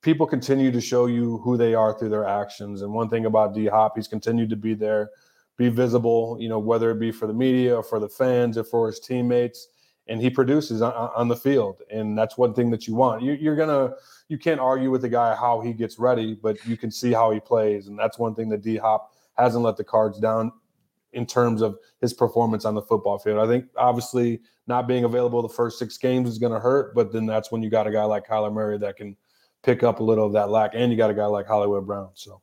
people 0.01 0.27
continue 0.27 0.71
to 0.71 0.81
show 0.81 1.07
you 1.07 1.39
who 1.39 1.57
they 1.57 1.73
are 1.73 1.97
through 1.97 2.09
their 2.09 2.25
actions. 2.27 2.83
And 2.83 2.93
one 2.93 3.09
thing 3.09 3.25
about 3.25 3.55
D 3.55 3.65
Hop, 3.65 3.93
he's 3.95 4.07
continued 4.07 4.49
to 4.51 4.55
be 4.55 4.75
there, 4.75 5.09
be 5.57 5.69
visible. 5.69 6.37
You 6.39 6.49
know, 6.49 6.59
whether 6.59 6.91
it 6.91 6.99
be 6.99 7.11
for 7.11 7.27
the 7.27 7.33
media 7.33 7.75
or 7.75 7.83
for 7.83 7.99
the 7.99 8.09
fans 8.09 8.57
or 8.57 8.63
for 8.63 8.87
his 8.87 8.99
teammates. 8.99 9.69
And 10.09 10.21
he 10.21 10.29
produces 10.29 10.81
on, 10.81 10.93
on 10.93 11.27
the 11.27 11.35
field, 11.35 11.81
and 11.91 12.17
that's 12.17 12.37
one 12.37 12.53
thing 12.53 12.71
that 12.71 12.87
you 12.87 12.95
want. 12.95 13.21
You, 13.21 13.33
you're 13.33 13.57
gonna 13.57 13.91
you 14.29 14.37
can't 14.37 14.57
argue 14.57 14.89
with 14.89 15.01
the 15.01 15.09
guy 15.09 15.35
how 15.35 15.59
he 15.59 15.73
gets 15.73 15.99
ready, 15.99 16.33
but 16.33 16.65
you 16.65 16.77
can 16.77 16.89
see 16.89 17.11
how 17.11 17.29
he 17.31 17.41
plays, 17.41 17.87
and 17.87 17.99
that's 17.99 18.17
one 18.17 18.33
thing 18.33 18.47
that 18.47 18.61
D 18.61 18.77
Hop 18.77 19.11
hasn't 19.33 19.65
let 19.65 19.75
the 19.75 19.83
cards 19.83 20.17
down 20.17 20.53
in 21.17 21.25
terms 21.25 21.61
of 21.61 21.77
his 21.99 22.13
performance 22.13 22.63
on 22.63 22.75
the 22.75 22.81
football 22.81 23.17
field. 23.17 23.39
I 23.39 23.47
think 23.47 23.65
obviously 23.75 24.39
not 24.67 24.87
being 24.87 25.03
available 25.03 25.41
the 25.41 25.49
first 25.49 25.79
six 25.79 25.97
games 25.97 26.29
is 26.29 26.37
going 26.37 26.53
to 26.53 26.59
hurt, 26.59 26.93
but 26.93 27.11
then 27.11 27.25
that's 27.25 27.51
when 27.51 27.63
you 27.63 27.69
got 27.71 27.87
a 27.87 27.91
guy 27.91 28.03
like 28.03 28.27
Kyler 28.27 28.53
Murray 28.53 28.77
that 28.77 28.97
can 28.97 29.17
pick 29.63 29.81
up 29.81 29.99
a 29.99 30.03
little 30.03 30.27
of 30.27 30.33
that 30.33 30.49
lack, 30.49 30.71
and 30.75 30.91
you 30.91 30.97
got 30.97 31.09
a 31.09 31.15
guy 31.15 31.25
like 31.25 31.47
Hollywood 31.47 31.87
Brown. 31.87 32.11
So 32.13 32.41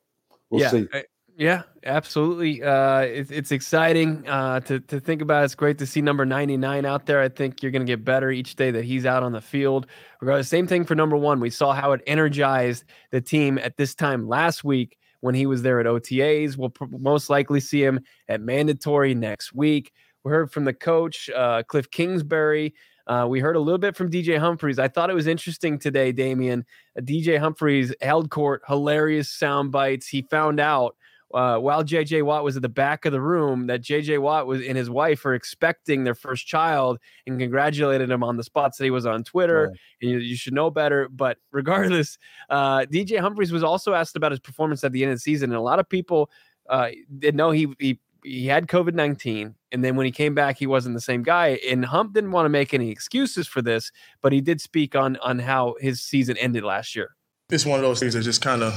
we'll 0.50 0.60
yeah, 0.60 0.70
see. 0.70 0.88
I- 0.92 1.04
yeah, 1.36 1.62
absolutely. 1.84 2.62
Uh, 2.62 3.00
it, 3.00 3.32
it's 3.32 3.50
exciting 3.50 4.24
uh, 4.28 4.60
to 4.60 4.78
to 4.78 5.00
think 5.00 5.20
about. 5.20 5.44
It's 5.44 5.56
great 5.56 5.78
to 5.78 5.86
see 5.86 6.00
number 6.00 6.24
ninety 6.24 6.56
nine 6.56 6.86
out 6.86 7.06
there. 7.06 7.20
I 7.20 7.28
think 7.28 7.60
you're 7.60 7.72
going 7.72 7.84
to 7.84 7.90
get 7.90 8.04
better 8.04 8.30
each 8.30 8.54
day 8.54 8.70
that 8.70 8.84
he's 8.84 9.04
out 9.04 9.24
on 9.24 9.32
the 9.32 9.40
field. 9.40 9.88
Regardless, 10.20 10.48
same 10.48 10.68
thing 10.68 10.84
for 10.84 10.94
number 10.94 11.16
one. 11.16 11.40
We 11.40 11.50
saw 11.50 11.72
how 11.72 11.90
it 11.90 12.02
energized 12.06 12.84
the 13.10 13.20
team 13.20 13.58
at 13.58 13.76
this 13.76 13.96
time 13.96 14.28
last 14.28 14.62
week 14.62 14.96
when 15.24 15.34
he 15.34 15.46
was 15.46 15.62
there 15.62 15.80
at 15.80 15.86
OTAs. 15.86 16.58
We'll 16.58 16.68
pr- 16.68 16.84
most 16.90 17.30
likely 17.30 17.58
see 17.58 17.82
him 17.82 18.00
at 18.28 18.42
mandatory 18.42 19.14
next 19.14 19.54
week. 19.54 19.90
We 20.22 20.30
heard 20.30 20.52
from 20.52 20.66
the 20.66 20.74
coach, 20.74 21.30
uh, 21.34 21.62
Cliff 21.62 21.90
Kingsbury. 21.90 22.74
Uh, 23.06 23.24
we 23.26 23.40
heard 23.40 23.56
a 23.56 23.60
little 23.60 23.78
bit 23.78 23.96
from 23.96 24.10
DJ 24.10 24.38
Humphries. 24.38 24.78
I 24.78 24.88
thought 24.88 25.08
it 25.08 25.14
was 25.14 25.26
interesting 25.26 25.78
today, 25.78 26.12
Damien. 26.12 26.66
Uh, 26.94 27.00
DJ 27.00 27.38
Humphries 27.38 27.94
held 28.02 28.28
court, 28.28 28.60
hilarious 28.68 29.30
sound 29.30 29.72
bites. 29.72 30.06
He 30.06 30.26
found 30.30 30.60
out 30.60 30.94
uh, 31.32 31.58
while 31.58 31.82
JJ 31.82 32.22
Watt 32.22 32.44
was 32.44 32.56
at 32.56 32.62
the 32.62 32.68
back 32.68 33.04
of 33.04 33.12
the 33.12 33.20
room 33.20 33.66
that 33.66 33.82
JJ 33.82 34.20
Watt 34.20 34.46
was 34.46 34.62
and 34.62 34.76
his 34.76 34.90
wife 34.90 35.24
are 35.24 35.34
expecting 35.34 36.04
their 36.04 36.14
first 36.14 36.46
child 36.46 36.98
and 37.26 37.38
congratulated 37.38 38.10
him 38.10 38.22
on 38.22 38.36
the 38.36 38.44
spots 38.44 38.78
that 38.78 38.84
he 38.84 38.90
was 38.90 39.06
on 39.06 39.24
Twitter. 39.24 39.68
Right. 39.68 39.78
And 40.02 40.10
you, 40.10 40.18
you 40.18 40.36
should 40.36 40.54
know 40.54 40.70
better. 40.70 41.08
But 41.08 41.38
regardless, 41.50 42.18
uh, 42.50 42.80
DJ 42.80 43.18
Humphries 43.18 43.52
was 43.52 43.64
also 43.64 43.94
asked 43.94 44.16
about 44.16 44.32
his 44.32 44.40
performance 44.40 44.84
at 44.84 44.92
the 44.92 45.02
end 45.02 45.12
of 45.12 45.16
the 45.16 45.20
season, 45.20 45.50
and 45.50 45.58
a 45.58 45.62
lot 45.62 45.78
of 45.78 45.88
people 45.88 46.30
uh, 46.68 46.90
didn't 47.18 47.36
know 47.36 47.50
he 47.50 47.68
he 47.78 47.98
he 48.22 48.46
had 48.46 48.68
COVID 48.68 48.94
nineteen, 48.94 49.54
and 49.72 49.84
then 49.84 49.96
when 49.96 50.06
he 50.06 50.12
came 50.12 50.34
back, 50.34 50.58
he 50.58 50.66
wasn't 50.66 50.94
the 50.94 51.00
same 51.00 51.22
guy. 51.22 51.58
And 51.68 51.84
Hump 51.84 52.14
didn't 52.14 52.30
want 52.30 52.46
to 52.46 52.50
make 52.50 52.72
any 52.72 52.90
excuses 52.90 53.46
for 53.46 53.60
this, 53.60 53.90
but 54.22 54.32
he 54.32 54.40
did 54.40 54.60
speak 54.60 54.94
on 54.94 55.16
on 55.16 55.40
how 55.40 55.74
his 55.80 56.00
season 56.00 56.36
ended 56.38 56.64
last 56.64 56.94
year. 56.94 57.16
it's 57.50 57.66
one 57.66 57.78
of 57.78 57.82
those 57.82 58.00
things 58.00 58.14
that 58.14 58.22
just 58.22 58.40
kind 58.40 58.62
of 58.62 58.72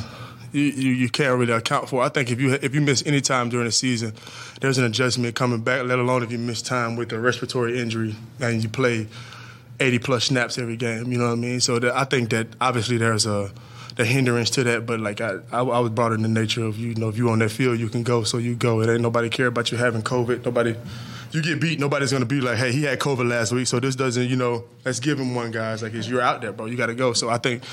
you, 0.51 0.62
you, 0.62 1.10
can't 1.10 1.38
really 1.38 1.53
account 1.53 1.89
for. 1.89 2.01
I 2.01 2.10
think 2.10 2.31
if 2.31 2.39
you 2.39 2.53
if 2.53 2.73
you 2.73 2.81
miss 2.81 3.05
any 3.05 3.21
time 3.21 3.49
during 3.49 3.65
the 3.65 3.71
season, 3.71 4.13
there's 4.62 4.77
an 4.77 4.86
adjustment 4.86 5.36
coming 5.36 5.62
back. 5.62 5.86
Let 5.86 5.99
alone 5.99 6.23
if 6.23 6.31
you 6.31 6.38
miss 6.38 6.62
time 6.62 6.95
with 6.95 7.12
a 7.12 7.19
respiratory 7.19 7.79
injury 7.79 8.15
and 8.39 8.63
you 8.63 8.69
play 8.69 9.07
80 9.79 9.99
plus 9.99 10.25
snaps 10.25 10.57
every 10.57 10.77
game. 10.77 11.12
You 11.12 11.17
know 11.17 11.27
what 11.27 11.33
I 11.33 11.36
mean? 11.36 11.60
So 11.60 11.79
that, 11.79 11.95
I 11.95 12.03
think 12.03 12.29
that 12.31 12.47
obviously 12.60 12.97
there's 12.97 13.25
a 13.25 13.51
the 13.95 14.05
hindrance 14.05 14.49
to 14.51 14.63
that. 14.63 14.86
But 14.86 14.99
like 14.99 15.19
I, 15.19 15.39
I, 15.51 15.60
I 15.60 15.79
was 15.79 15.91
brought 15.91 16.13
in 16.13 16.21
the 16.21 16.29
nature 16.29 16.63
of 16.63 16.77
you 16.77 16.95
know 16.95 17.10
if 17.10 17.17
you 17.17 17.29
on 17.29 17.39
that 17.39 17.49
field 17.49 17.79
you 17.79 17.89
can 17.89 18.03
go, 18.03 18.23
so 18.23 18.38
you 18.38 18.55
go. 18.55 18.81
It 18.81 18.89
ain't 18.89 19.01
nobody 19.01 19.29
care 19.29 19.47
about 19.47 19.71
you 19.71 19.77
having 19.77 20.01
COVID. 20.01 20.45
Nobody. 20.45 20.75
You 21.33 21.41
get 21.41 21.60
beat, 21.60 21.77
nobody's 21.77 22.13
gonna 22.13 22.25
be 22.25 22.39
like, 22.39 22.57
"Hey, 22.57 22.71
he 22.71 22.83
had 22.83 22.99
COVID 22.99 23.27
last 23.27 23.51
week, 23.51 23.67
so 23.67 23.81
this 23.81 23.97
doesn't, 23.97 24.29
you 24.29 24.38
know, 24.38 24.63
let's 24.86 25.01
give 25.01 25.19
him 25.19 25.36
one, 25.36 25.51
guys." 25.51 25.83
Like, 25.83 25.91
you're 25.93 26.21
out 26.21 26.41
there, 26.41 26.53
bro. 26.53 26.67
You 26.67 26.77
got 26.77 26.86
to 26.86 26.95
go. 26.95 27.12
So 27.12 27.27
I 27.27 27.38
think 27.38 27.63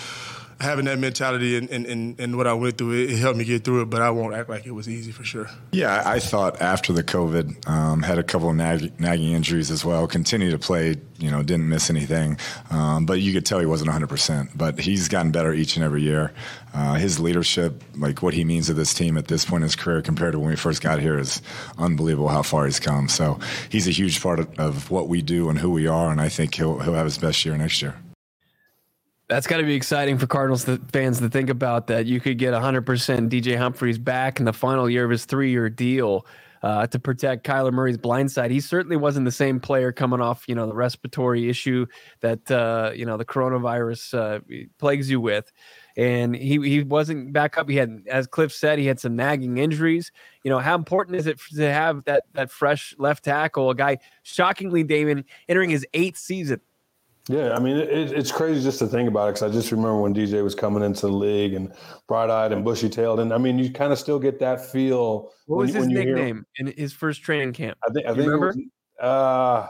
having 0.61 0.85
that 0.87 0.99
mentality 0.99 1.57
and, 1.57 1.69
and, 1.71 1.87
and, 1.87 2.21
and 2.21 2.37
what 2.37 2.47
I 2.47 2.53
went 2.55 2.79
through, 2.79 2.93
it, 2.93 3.11
it 3.11 3.19
helped 3.19 3.39
me 3.39 3.45
get 3.45 3.65
through 3.65 3.83
it. 3.83 3.91
But 3.91 4.03
I 4.03 4.11
won't 4.11 4.35
act 4.35 4.49
like 4.49 4.67
it 4.67 4.73
was 4.73 4.89
easy 4.89 5.13
for 5.13 5.25
sure. 5.25 5.49
Yeah, 5.73 6.03
I 6.05 6.19
thought 6.19 6.61
after 6.61 6.93
the 6.93 7.03
COVID, 7.03 7.69
um, 7.69 8.03
had 8.03 8.19
a 8.19 8.23
couple 8.23 8.51
of 8.51 8.57
nag- 8.57 8.99
nagging 9.01 9.33
injuries 9.33 9.71
as 9.71 9.85
well. 9.85 10.07
Continued 10.07 10.53
to 10.53 10.59
play, 10.59 10.97
you 11.19 11.31
know, 11.31 11.43
didn't 11.43 11.69
miss 11.69 11.91
anything, 11.91 12.39
um, 12.71 13.07
but 13.07 13.21
you 13.21 13.33
could 13.33 13.47
tell 13.47 13.59
he 13.59 13.67
wasn't 13.67 13.89
100. 13.89 14.09
percent 14.09 14.51
But 14.57 14.79
he's 14.79 15.09
gotten 15.09 15.33
better 15.33 15.53
each 15.53 15.77
and 15.77 15.85
every 15.85 16.03
year. 16.03 16.33
Uh, 16.73 16.95
his 16.95 17.21
leadership, 17.21 17.83
like 17.97 18.23
what 18.23 18.35
he 18.35 18.45
means 18.45 18.67
to 18.67 18.75
this 18.75 18.93
team 18.95 19.17
at 19.17 19.29
this 19.29 19.45
point 19.45 19.63
in 19.63 19.65
his 19.65 19.77
career 19.77 20.03
compared 20.03 20.33
to 20.33 20.39
when 20.39 20.51
we 20.51 20.57
first 20.57 20.83
got 20.83 21.01
here, 21.01 21.19
is 21.19 21.41
unbelievable. 21.79 22.29
How 22.29 22.43
far 22.43 22.65
he's 22.65 22.81
come. 22.81 23.09
So 23.09 23.39
he's 23.71 23.87
a 23.87 23.93
huge 23.93 24.21
part 24.21 24.41
of, 24.41 24.59
of 24.59 24.91
what 24.91 25.09
we 25.09 25.23
do 25.23 25.49
and 25.51 25.59
who 25.59 25.71
we 25.71 25.87
are, 25.87 26.11
and 26.11 26.21
I 26.21 26.29
think 26.29 26.55
he'll 26.55 26.79
he'll 26.81 26.95
have 26.95 27.07
his 27.07 27.19
best 27.19 27.45
year 27.45 27.57
next 27.57 27.81
year. 27.81 27.95
That's 29.29 29.47
got 29.47 29.57
to 29.57 29.63
be 29.63 29.75
exciting 29.75 30.19
for 30.19 30.27
Cardinals 30.27 30.65
fans 30.93 31.19
to 31.21 31.31
think 31.31 31.49
about 31.49 31.87
that 31.87 32.05
you 32.05 32.21
could 32.21 32.39
get 32.39 32.53
100% 32.53 32.85
DJ 32.85 33.57
Humphries 33.57 33.99
back 33.99 34.39
in 34.39 34.45
the 34.45 34.53
final 34.53 34.89
year 34.89 35.05
of 35.05 35.11
his 35.11 35.25
three 35.25 35.51
year 35.51 35.71
deal 35.71 36.27
uh, 36.63 36.87
to 36.87 36.99
protect 36.99 37.47
Kyler 37.47 37.73
Murray's 37.73 37.97
blind 37.97 38.31
side. 38.31 38.51
He 38.51 38.61
certainly 38.61 38.97
wasn't 38.97 39.25
the 39.25 39.33
same 39.33 39.61
player 39.61 39.93
coming 39.93 40.21
off, 40.21 40.45
you 40.47 40.55
know, 40.55 40.67
the 40.67 40.75
respiratory 40.75 41.49
issue 41.49 41.87
that, 42.21 42.51
uh, 42.51 42.93
you 42.95 43.07
know, 43.07 43.17
the 43.17 43.25
coronavirus 43.25 44.15
uh, 44.15 44.67
plagues 44.79 45.11
you 45.11 45.21
with. 45.21 45.51
And 45.97 46.35
he, 46.35 46.59
he 46.67 46.83
wasn't 46.83 47.33
back 47.33 47.57
up. 47.57 47.69
He 47.69 47.77
had, 47.77 48.03
as 48.11 48.27
Cliff 48.27 48.53
said, 48.53 48.79
he 48.79 48.87
had 48.87 49.01
some 49.01 49.17
nagging 49.17 49.57
injuries. 49.59 50.11
You 50.43 50.51
know, 50.51 50.59
how 50.59 50.75
important 50.75 51.17
is 51.17 51.27
it 51.27 51.39
to 51.55 51.71
have 51.71 52.05
that 52.05 52.25
that 52.33 52.51
fresh 52.51 52.95
left 52.99 53.25
tackle, 53.25 53.71
a 53.71 53.75
guy 53.75 53.99
shockingly, 54.23 54.85
Damon, 54.85 55.25
entering 55.49 55.71
his 55.71 55.87
eighth 55.95 56.19
season? 56.19 56.61
Yeah, 57.29 57.55
I 57.55 57.59
mean, 57.59 57.77
it, 57.79 57.89
it's 58.13 58.31
crazy 58.31 58.63
just 58.63 58.79
to 58.81 58.87
think 58.87 59.09
about 59.09 59.29
it 59.29 59.35
because 59.35 59.43
I 59.45 59.49
just 59.49 59.73
remember 59.73 59.97
when 59.99 60.15
DJ 60.15 60.43
was 60.45 60.55
coming 60.55 60.83
into 60.83 61.03
the 61.07 61.13
league 61.13 61.55
and 61.55 61.73
bright 62.07 62.29
eyed 62.29 62.53
and 62.53 62.63
bushy 62.63 62.91
tailed. 62.91 63.19
And 63.21 63.33
I 63.33 63.39
mean, 63.39 63.59
you 63.59 63.71
kind 63.73 63.93
of 63.95 63.99
still 63.99 64.19
get 64.19 64.39
that 64.41 64.71
feel. 64.71 65.31
What 65.47 65.57
when 65.57 65.67
was 65.67 65.75
his 65.75 65.81
when 65.81 65.91
you 65.91 66.01
hear- 66.01 66.15
nickname 66.17 66.47
in 66.57 66.67
his 66.77 66.93
first 66.93 67.23
training 67.23 67.55
camp? 67.55 67.79
I 67.89 67.93
think, 67.93 68.07
I 68.07 68.09
think, 68.11 68.27
remember? 68.27 68.47
was, 68.49 68.59
uh, 69.01 69.69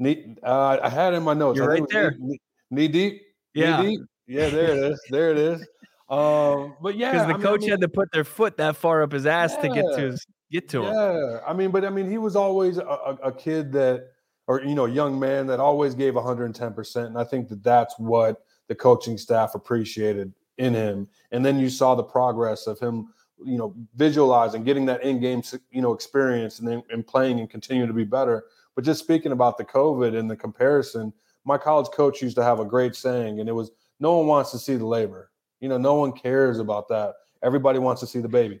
knee, 0.00 0.34
uh, 0.42 0.78
I 0.82 0.88
had 0.88 1.12
it 1.12 1.18
in 1.18 1.22
my 1.22 1.34
notes. 1.34 1.58
You're 1.58 1.68
right 1.68 1.80
was 1.80 2.14
Knee, 2.18 2.40
knee 2.72 2.88
deep. 2.88 3.22
Knee 3.54 3.62
Yeah. 3.62 3.82
deep? 3.82 4.00
Yeah, 4.26 4.48
there 4.48 4.70
it 4.70 4.78
is. 4.92 5.00
There 5.10 5.30
it 5.30 5.38
is. 5.38 5.60
Um, 6.08 6.74
but 6.82 6.96
yeah, 6.96 7.12
Because 7.12 7.26
the 7.28 7.34
I 7.34 7.36
mean- 7.36 7.46
I 7.46 7.50
coach 7.50 7.60
mean- 7.60 7.70
had 7.70 7.80
to 7.82 7.88
put 7.88 8.10
their 8.12 8.24
foot 8.24 8.56
that 8.56 8.74
far 8.76 9.02
up 9.04 9.12
his 9.12 9.26
ass 9.26 9.54
to 9.58 9.68
get 9.68 9.84
to 9.94 10.00
his 10.10 10.26
get 10.50 10.68
to 10.70 10.82
him. 10.86 10.92
Yeah, 10.92 11.38
I 11.46 11.52
mean, 11.52 11.70
but 11.70 11.84
I 11.84 11.90
mean, 11.90 12.10
he 12.10 12.18
was 12.18 12.34
always 12.34 12.78
a, 12.78 12.82
a, 12.84 13.18
a 13.26 13.32
kid 13.32 13.70
that, 13.74 14.08
or 14.46 14.62
you 14.62 14.74
know, 14.74 14.86
young 14.86 15.18
man 15.18 15.46
that 15.46 15.60
always 15.60 15.94
gave 15.94 16.14
110 16.14 16.72
percent, 16.74 17.08
and 17.08 17.18
I 17.18 17.24
think 17.24 17.48
that 17.48 17.62
that's 17.62 17.98
what 17.98 18.42
the 18.68 18.74
coaching 18.74 19.18
staff 19.18 19.54
appreciated 19.54 20.32
in 20.58 20.74
him. 20.74 21.08
And 21.32 21.44
then 21.44 21.58
you 21.58 21.68
saw 21.68 21.94
the 21.94 22.02
progress 22.02 22.66
of 22.66 22.78
him, 22.78 23.08
you 23.44 23.58
know, 23.58 23.74
visualizing, 23.96 24.62
getting 24.62 24.86
that 24.86 25.02
in-game, 25.02 25.42
you 25.70 25.82
know, 25.82 25.92
experience, 25.92 26.58
and 26.58 26.68
then 26.68 26.82
and 26.90 27.06
playing 27.06 27.40
and 27.40 27.50
continuing 27.50 27.88
to 27.88 27.94
be 27.94 28.04
better. 28.04 28.44
But 28.76 28.84
just 28.84 29.00
speaking 29.00 29.32
about 29.32 29.58
the 29.58 29.64
COVID 29.64 30.16
and 30.16 30.30
the 30.30 30.36
comparison, 30.36 31.12
my 31.44 31.58
college 31.58 31.88
coach 31.88 32.22
used 32.22 32.36
to 32.36 32.44
have 32.44 32.60
a 32.60 32.64
great 32.64 32.94
saying, 32.94 33.40
and 33.40 33.48
it 33.48 33.52
was, 33.52 33.70
"No 33.98 34.18
one 34.18 34.26
wants 34.26 34.50
to 34.52 34.58
see 34.58 34.76
the 34.76 34.86
labor. 34.86 35.30
You 35.60 35.68
know, 35.68 35.78
no 35.78 35.94
one 35.94 36.12
cares 36.12 36.58
about 36.58 36.88
that. 36.88 37.14
Everybody 37.42 37.78
wants 37.78 38.00
to 38.02 38.06
see 38.06 38.20
the 38.20 38.28
baby." 38.28 38.60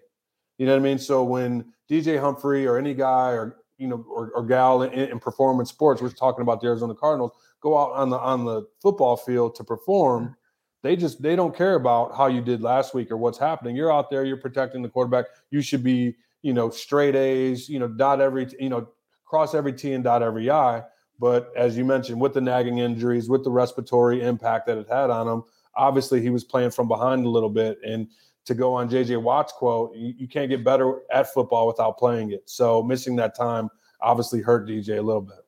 You 0.58 0.66
know 0.66 0.72
what 0.72 0.80
I 0.80 0.82
mean? 0.82 0.98
So 0.98 1.22
when 1.24 1.72
DJ 1.88 2.20
Humphrey 2.20 2.66
or 2.66 2.76
any 2.76 2.94
guy 2.94 3.30
or 3.30 3.56
you 3.80 3.88
know 3.88 4.04
or, 4.08 4.30
or 4.34 4.44
gal 4.44 4.82
in, 4.82 4.92
in 4.92 5.18
performance 5.18 5.70
sports, 5.70 6.00
we're 6.02 6.10
talking 6.10 6.42
about 6.42 6.60
the 6.60 6.68
Arizona 6.68 6.94
Cardinals, 6.94 7.32
go 7.60 7.76
out 7.76 7.92
on 7.92 8.10
the 8.10 8.18
on 8.18 8.44
the 8.44 8.66
football 8.80 9.16
field 9.16 9.54
to 9.56 9.64
perform. 9.64 10.24
Mm-hmm. 10.24 10.32
They 10.82 10.96
just 10.96 11.20
they 11.22 11.34
don't 11.34 11.56
care 11.56 11.74
about 11.74 12.16
how 12.16 12.26
you 12.26 12.40
did 12.40 12.62
last 12.62 12.94
week 12.94 13.10
or 13.10 13.16
what's 13.16 13.38
happening. 13.38 13.74
You're 13.74 13.92
out 13.92 14.10
there, 14.10 14.24
you're 14.24 14.36
protecting 14.36 14.82
the 14.82 14.88
quarterback. 14.88 15.26
You 15.50 15.62
should 15.62 15.82
be 15.82 16.16
you 16.42 16.52
know 16.52 16.70
straight 16.70 17.16
A's. 17.16 17.68
You 17.68 17.78
know, 17.78 17.88
dot 17.88 18.20
every 18.20 18.46
you 18.58 18.68
know 18.68 18.86
cross 19.24 19.54
every 19.54 19.72
T 19.72 19.92
and 19.94 20.04
dot 20.04 20.22
every 20.22 20.50
I. 20.50 20.84
But 21.18 21.52
as 21.54 21.76
you 21.76 21.84
mentioned, 21.84 22.20
with 22.20 22.32
the 22.34 22.40
nagging 22.40 22.78
injuries, 22.78 23.28
with 23.28 23.44
the 23.44 23.50
respiratory 23.50 24.22
impact 24.22 24.66
that 24.66 24.78
it 24.78 24.88
had 24.88 25.10
on 25.10 25.28
him, 25.28 25.44
obviously 25.74 26.22
he 26.22 26.30
was 26.30 26.44
playing 26.44 26.70
from 26.70 26.88
behind 26.88 27.26
a 27.26 27.28
little 27.28 27.50
bit. 27.50 27.78
And 27.84 28.08
to 28.50 28.54
go 28.56 28.74
on 28.74 28.90
JJ 28.90 29.22
Watt's 29.22 29.52
quote, 29.52 29.94
you, 29.94 30.12
you 30.18 30.26
can't 30.26 30.50
get 30.50 30.64
better 30.64 31.02
at 31.12 31.32
football 31.32 31.68
without 31.68 31.96
playing 31.98 32.32
it. 32.32 32.42
So 32.50 32.82
missing 32.82 33.14
that 33.14 33.36
time 33.36 33.68
obviously 34.00 34.40
hurt 34.40 34.66
DJ 34.66 34.98
a 34.98 35.02
little 35.02 35.22
bit. 35.22 35.38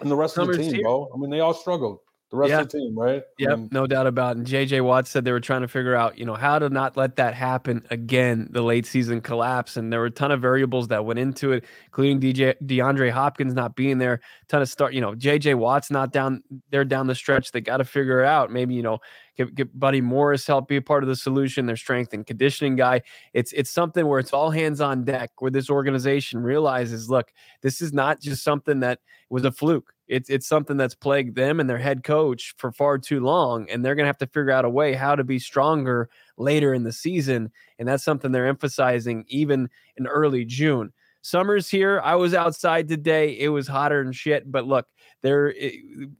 And 0.00 0.10
the 0.10 0.16
rest 0.16 0.34
Summer's 0.34 0.56
of 0.56 0.58
the 0.58 0.68
team, 0.68 0.74
here. 0.74 0.84
bro. 0.84 1.10
I 1.14 1.16
mean, 1.16 1.30
they 1.30 1.40
all 1.40 1.54
struggled 1.54 2.00
the 2.32 2.38
rest 2.38 2.50
yeah. 2.50 2.60
of 2.60 2.68
the 2.70 2.78
team, 2.78 2.98
right? 2.98 3.22
Yep, 3.38 3.58
no 3.72 3.86
doubt 3.86 4.06
about 4.06 4.36
it. 4.36 4.38
And 4.38 4.46
JJ 4.46 4.82
Watt 4.82 5.06
said 5.06 5.22
they 5.22 5.32
were 5.32 5.38
trying 5.40 5.60
to 5.60 5.68
figure 5.68 5.94
out, 5.94 6.18
you 6.18 6.24
know, 6.24 6.34
how 6.34 6.58
to 6.58 6.70
not 6.70 6.96
let 6.96 7.16
that 7.16 7.34
happen 7.34 7.86
again, 7.90 8.48
the 8.50 8.62
late 8.62 8.86
season 8.86 9.20
collapse. 9.20 9.76
And 9.76 9.92
there 9.92 10.00
were 10.00 10.06
a 10.06 10.10
ton 10.10 10.32
of 10.32 10.40
variables 10.40 10.88
that 10.88 11.04
went 11.04 11.18
into 11.18 11.52
it, 11.52 11.64
including 11.84 12.20
DJ 12.20 12.54
DeAndre 12.64 13.10
Hopkins 13.10 13.52
not 13.52 13.76
being 13.76 13.98
there, 13.98 14.20
ton 14.48 14.62
of 14.62 14.70
start, 14.70 14.94
you 14.94 15.02
know, 15.02 15.12
JJ 15.12 15.56
Watt's 15.56 15.90
not 15.90 16.10
down 16.10 16.42
there 16.70 16.86
down 16.86 17.06
the 17.06 17.14
stretch. 17.14 17.52
They 17.52 17.60
got 17.60 17.76
to 17.76 17.84
figure 17.84 18.22
it 18.22 18.26
out. 18.26 18.50
Maybe, 18.50 18.74
you 18.74 18.82
know, 18.82 19.00
get, 19.36 19.54
get 19.54 19.78
Buddy 19.78 20.00
Morris 20.00 20.46
help 20.46 20.68
be 20.68 20.76
a 20.76 20.82
part 20.82 21.02
of 21.02 21.10
the 21.10 21.16
solution, 21.16 21.66
their 21.66 21.76
strength 21.76 22.14
and 22.14 22.26
conditioning 22.26 22.76
guy. 22.76 23.02
It's 23.34 23.52
it's 23.52 23.70
something 23.70 24.06
where 24.06 24.20
it's 24.20 24.32
all 24.32 24.50
hands 24.50 24.80
on 24.80 25.04
deck, 25.04 25.32
where 25.38 25.50
this 25.50 25.68
organization 25.68 26.42
realizes, 26.42 27.10
look, 27.10 27.30
this 27.60 27.82
is 27.82 27.92
not 27.92 28.22
just 28.22 28.42
something 28.42 28.80
that 28.80 29.00
was 29.32 29.44
a 29.44 29.50
fluke 29.50 29.92
it's 30.08 30.28
it's 30.28 30.46
something 30.46 30.76
that's 30.76 30.94
plagued 30.94 31.34
them 31.34 31.58
and 31.58 31.68
their 31.68 31.78
head 31.78 32.04
coach 32.04 32.54
for 32.58 32.70
far 32.70 32.98
too 32.98 33.20
long 33.20 33.68
and 33.70 33.84
they're 33.84 33.94
to 33.94 34.04
have 34.04 34.18
to 34.18 34.26
figure 34.26 34.50
out 34.50 34.64
a 34.64 34.70
way 34.70 34.92
how 34.92 35.16
to 35.16 35.24
be 35.24 35.38
stronger 35.38 36.10
later 36.36 36.74
in 36.74 36.82
the 36.82 36.92
season 36.92 37.50
and 37.78 37.88
that's 37.88 38.04
something 38.04 38.30
they're 38.30 38.46
emphasizing 38.46 39.24
even 39.28 39.68
in 39.96 40.06
early 40.06 40.44
June. 40.44 40.92
Summer's 41.22 41.68
here. 41.68 42.00
I 42.02 42.16
was 42.16 42.34
outside 42.34 42.88
today. 42.88 43.38
It 43.38 43.48
was 43.48 43.68
hotter 43.68 44.02
than 44.02 44.12
shit, 44.12 44.50
but 44.50 44.66
look, 44.66 44.86
there 45.22 45.54
eh, 45.58 45.70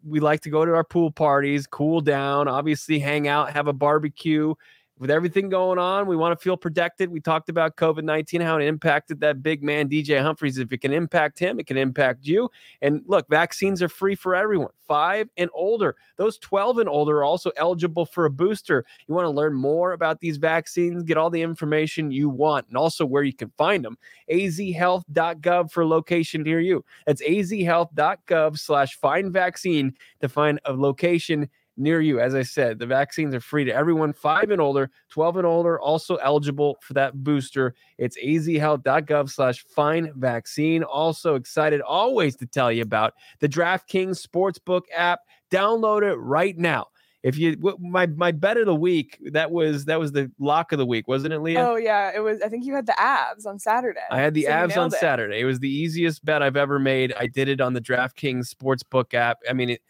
we 0.06 0.20
like 0.20 0.40
to 0.42 0.50
go 0.50 0.64
to 0.64 0.74
our 0.74 0.84
pool 0.84 1.10
parties, 1.10 1.66
cool 1.66 2.00
down, 2.00 2.48
obviously 2.48 2.98
hang 2.98 3.26
out, 3.26 3.52
have 3.52 3.66
a 3.66 3.72
barbecue 3.72 4.54
with 5.02 5.10
everything 5.10 5.48
going 5.48 5.80
on, 5.80 6.06
we 6.06 6.14
want 6.14 6.38
to 6.38 6.40
feel 6.40 6.56
protected. 6.56 7.10
We 7.10 7.18
talked 7.18 7.48
about 7.48 7.74
COVID 7.74 8.04
19, 8.04 8.40
how 8.40 8.56
it 8.58 8.64
impacted 8.64 9.18
that 9.18 9.42
big 9.42 9.60
man, 9.60 9.88
DJ 9.88 10.22
Humphries. 10.22 10.58
If 10.58 10.72
it 10.72 10.80
can 10.80 10.92
impact 10.92 11.40
him, 11.40 11.58
it 11.58 11.66
can 11.66 11.76
impact 11.76 12.24
you. 12.24 12.48
And 12.82 13.02
look, 13.06 13.28
vaccines 13.28 13.82
are 13.82 13.88
free 13.88 14.14
for 14.14 14.36
everyone, 14.36 14.70
five 14.86 15.28
and 15.36 15.50
older. 15.54 15.96
Those 16.18 16.38
12 16.38 16.78
and 16.78 16.88
older 16.88 17.16
are 17.16 17.24
also 17.24 17.50
eligible 17.56 18.06
for 18.06 18.26
a 18.26 18.30
booster. 18.30 18.84
You 19.08 19.14
want 19.16 19.24
to 19.24 19.30
learn 19.30 19.54
more 19.54 19.90
about 19.90 20.20
these 20.20 20.36
vaccines, 20.36 21.02
get 21.02 21.16
all 21.16 21.30
the 21.30 21.42
information 21.42 22.12
you 22.12 22.28
want, 22.28 22.68
and 22.68 22.76
also 22.76 23.04
where 23.04 23.24
you 23.24 23.32
can 23.32 23.50
find 23.58 23.84
them. 23.84 23.98
azhealth.gov 24.30 25.72
for 25.72 25.84
location 25.84 26.44
near 26.44 26.60
you. 26.60 26.84
That's 27.08 27.22
azhealth.gov 27.22 28.56
slash 28.56 28.96
find 29.00 29.32
vaccine 29.32 29.94
to 30.20 30.28
find 30.28 30.60
a 30.64 30.72
location 30.72 31.50
near 31.76 32.00
you. 32.00 32.20
As 32.20 32.34
I 32.34 32.42
said, 32.42 32.78
the 32.78 32.86
vaccines 32.86 33.34
are 33.34 33.40
free 33.40 33.64
to 33.64 33.74
everyone 33.74 34.12
five 34.12 34.50
and 34.50 34.60
older, 34.60 34.90
12 35.10 35.38
and 35.38 35.46
older, 35.46 35.80
also 35.80 36.16
eligible 36.16 36.78
for 36.82 36.94
that 36.94 37.14
booster. 37.24 37.74
It's 37.98 38.16
azhealth.gov 38.22 39.30
slash 39.30 39.64
find 39.64 40.12
vaccine. 40.14 40.82
Also 40.82 41.34
excited 41.34 41.80
always 41.80 42.36
to 42.36 42.46
tell 42.46 42.70
you 42.70 42.82
about 42.82 43.14
the 43.40 43.48
DraftKings 43.48 44.26
Sportsbook 44.26 44.82
app. 44.94 45.20
Download 45.50 46.02
it 46.02 46.16
right 46.16 46.56
now. 46.56 46.86
If 47.22 47.38
you 47.38 47.56
my 47.78 48.06
my 48.06 48.32
bet 48.32 48.56
of 48.56 48.66
the 48.66 48.74
week, 48.74 49.20
that 49.30 49.52
was 49.52 49.84
that 49.84 50.00
was 50.00 50.10
the 50.10 50.30
lock 50.40 50.72
of 50.72 50.78
the 50.78 50.86
week, 50.86 51.06
wasn't 51.06 51.32
it, 51.32 51.38
Leah? 51.38 51.68
Oh 51.68 51.76
yeah, 51.76 52.10
it 52.12 52.18
was. 52.18 52.42
I 52.42 52.48
think 52.48 52.64
you 52.64 52.74
had 52.74 52.86
the 52.86 52.96
Avs 52.98 53.46
on 53.46 53.60
Saturday. 53.60 54.00
I 54.10 54.18
had 54.18 54.34
the 54.34 54.44
so 54.44 54.50
Avs 54.50 54.76
on 54.76 54.88
it. 54.88 54.94
Saturday. 54.94 55.38
It 55.38 55.44
was 55.44 55.60
the 55.60 55.70
easiest 55.70 56.24
bet 56.24 56.42
I've 56.42 56.56
ever 56.56 56.80
made. 56.80 57.14
I 57.16 57.28
did 57.28 57.48
it 57.48 57.60
on 57.60 57.74
the 57.74 57.80
DraftKings 57.80 58.52
Sportsbook 58.52 59.14
app. 59.14 59.38
I 59.48 59.52
mean, 59.52 59.70
it, 59.70 59.82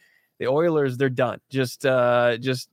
the 0.42 0.48
Oilers, 0.48 0.96
they're 0.96 1.08
done. 1.08 1.40
Just 1.50 1.86
uh 1.86 2.36
just 2.38 2.68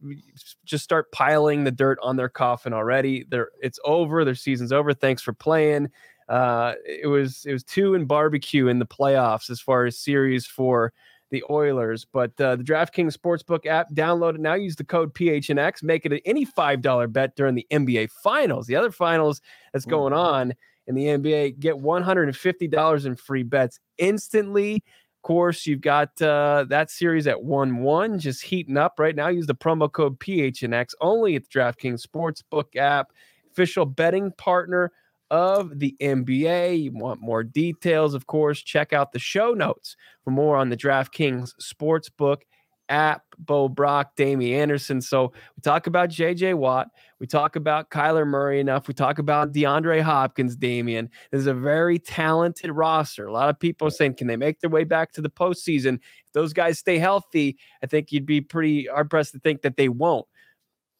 just 0.65 0.83
start 0.83 1.11
piling 1.11 1.63
the 1.63 1.71
dirt 1.71 1.99
on 2.01 2.15
their 2.15 2.27
coffin 2.27 2.73
already. 2.73 3.25
They're 3.29 3.49
it's 3.61 3.79
over. 3.85 4.25
Their 4.25 4.33
season's 4.33 4.71
over. 4.71 4.91
Thanks 4.91 5.21
for 5.21 5.33
playing. 5.33 5.89
Uh 6.27 6.73
it 6.83 7.07
was 7.07 7.45
it 7.45 7.53
was 7.53 7.63
two 7.63 7.93
and 7.93 8.07
barbecue 8.07 8.67
in 8.67 8.79
the 8.79 8.87
playoffs 8.87 9.51
as 9.51 9.61
far 9.61 9.85
as 9.85 9.99
series 9.99 10.47
for 10.47 10.91
the 11.29 11.43
Oilers. 11.51 12.07
But 12.11 12.31
uh, 12.41 12.55
the 12.55 12.63
DraftKings 12.63 13.15
Sportsbook 13.15 13.67
app, 13.67 13.91
download 13.93 14.33
it 14.33 14.41
now. 14.41 14.55
Use 14.55 14.75
the 14.75 14.83
code 14.83 15.13
PHNX. 15.13 15.83
Make 15.83 16.07
it 16.07 16.23
any 16.25 16.43
$5 16.43 17.13
bet 17.13 17.35
during 17.35 17.53
the 17.53 17.67
NBA 17.69 18.09
Finals. 18.23 18.65
The 18.65 18.75
other 18.75 18.89
finals 18.89 19.39
that's 19.71 19.85
going 19.85 20.11
on 20.11 20.55
in 20.87 20.95
the 20.95 21.05
NBA, 21.05 21.59
get 21.59 21.75
$150 21.75 23.05
in 23.05 23.15
free 23.15 23.43
bets 23.43 23.79
instantly 23.99 24.83
course, 25.21 25.65
you've 25.65 25.81
got 25.81 26.21
uh, 26.21 26.65
that 26.69 26.91
series 26.91 27.27
at 27.27 27.43
1 27.43 27.77
1, 27.77 28.19
just 28.19 28.43
heating 28.43 28.77
up 28.77 28.99
right 28.99 29.15
now. 29.15 29.27
Use 29.27 29.47
the 29.47 29.55
promo 29.55 29.91
code 29.91 30.19
PHNX 30.19 30.93
only 31.01 31.35
at 31.35 31.43
the 31.43 31.59
DraftKings 31.59 32.05
Sportsbook 32.05 32.75
app, 32.75 33.11
official 33.51 33.85
betting 33.85 34.31
partner 34.33 34.91
of 35.31 35.79
the 35.79 35.95
NBA. 36.01 36.83
You 36.83 36.91
want 36.91 37.21
more 37.21 37.43
details, 37.43 38.13
of 38.13 38.27
course, 38.27 38.61
check 38.61 38.93
out 38.93 39.11
the 39.11 39.19
show 39.19 39.53
notes 39.53 39.95
for 40.23 40.31
more 40.31 40.57
on 40.57 40.69
the 40.69 40.77
DraftKings 40.77 41.53
Sportsbook 41.61 42.41
app, 42.89 43.23
Bo 43.37 43.69
Brack, 43.69 44.15
Damie 44.15 44.55
Anderson. 44.55 45.01
So 45.01 45.31
we 45.55 45.61
talk 45.61 45.87
about 45.87 46.09
JJ 46.09 46.55
Watt. 46.55 46.89
We 47.19 47.27
talk 47.27 47.55
about 47.55 47.89
Kyler 47.89 48.27
Murray 48.27 48.59
enough. 48.59 48.87
We 48.87 48.93
talk 48.93 49.19
about 49.19 49.53
DeAndre 49.53 50.01
Hopkins, 50.01 50.55
Damien. 50.55 51.09
This 51.31 51.41
is 51.41 51.47
a 51.47 51.53
very 51.53 51.99
talented 51.99 52.71
roster. 52.71 53.27
A 53.27 53.31
lot 53.31 53.49
of 53.49 53.59
people 53.59 53.89
saying, 53.91 54.15
can 54.15 54.27
they 54.27 54.35
make 54.35 54.59
their 54.59 54.69
way 54.69 54.83
back 54.83 55.11
to 55.13 55.21
the 55.21 55.29
postseason? 55.29 55.95
If 55.95 56.33
those 56.33 56.53
guys 56.53 56.79
stay 56.79 56.97
healthy, 56.97 57.57
I 57.83 57.87
think 57.87 58.11
you'd 58.11 58.25
be 58.25 58.41
pretty 58.41 58.87
hard 58.87 59.09
pressed 59.09 59.33
to 59.33 59.39
think 59.39 59.61
that 59.61 59.77
they 59.77 59.89
won't. 59.89 60.25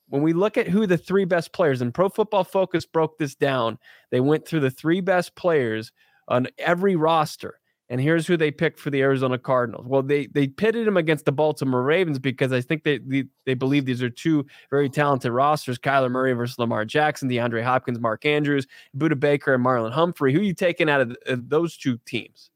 When 0.08 0.24
we 0.24 0.34
look 0.34 0.58
at 0.58 0.68
who 0.68 0.88
the 0.88 0.98
three 0.98 1.26
best 1.26 1.54
players, 1.54 1.82
and 1.82 1.94
Pro 1.94 2.10
Football 2.10 2.44
Focus 2.44 2.86
broke 2.86 3.20
this 3.20 3.36
down, 3.36 3.78
they 4.12 4.20
went 4.20 4.48
through 4.48 4.62
the 4.62 4.72
three 4.72 5.02
best 5.02 5.36
players 5.36 5.92
on 6.28 6.48
every 6.58 6.96
roster. 6.96 7.60
And 7.92 8.00
here's 8.00 8.28
who 8.28 8.38
they 8.38 8.52
picked 8.52 8.80
for 8.80 8.92
the 8.92 9.02
Arizona 9.02 9.40
Cardinals. 9.40 9.88
Well, 9.88 10.04
they 10.04 10.28
they 10.28 10.48
pitted 10.48 10.88
him 10.88 10.96
against 10.96 11.26
the 11.26 11.32
Baltimore 11.32 11.82
Ravens 11.82 12.20
because 12.20 12.52
I 12.52 12.62
think 12.62 12.84
they 12.84 13.00
they, 13.00 13.26
they 13.46 13.56
believe 13.56 13.86
these 13.86 14.04
are 14.04 14.12
two 14.12 14.46
very 14.70 14.90
talented 14.90 15.32
rosters: 15.32 15.80
Kyler 15.80 16.12
Murray 16.12 16.34
versus 16.34 16.60
Lamar 16.60 16.86
Jackson, 16.86 17.30
DeAndre 17.30 17.64
Hopkins, 17.64 18.00
Mark 18.00 18.26
Andrews, 18.26 18.68
Budda 18.96 19.20
Baker, 19.20 19.56
and 19.56 19.66
Marlon 19.66 19.92
Humphrey. 19.92 20.34
Who 20.34 20.40
are 20.40 20.44
you 20.44 20.54
taking 20.54 20.90
out 20.90 21.02
of, 21.02 21.18
of 21.26 21.50
those 21.50 21.78
two 21.78 21.98
teams? 22.06 22.52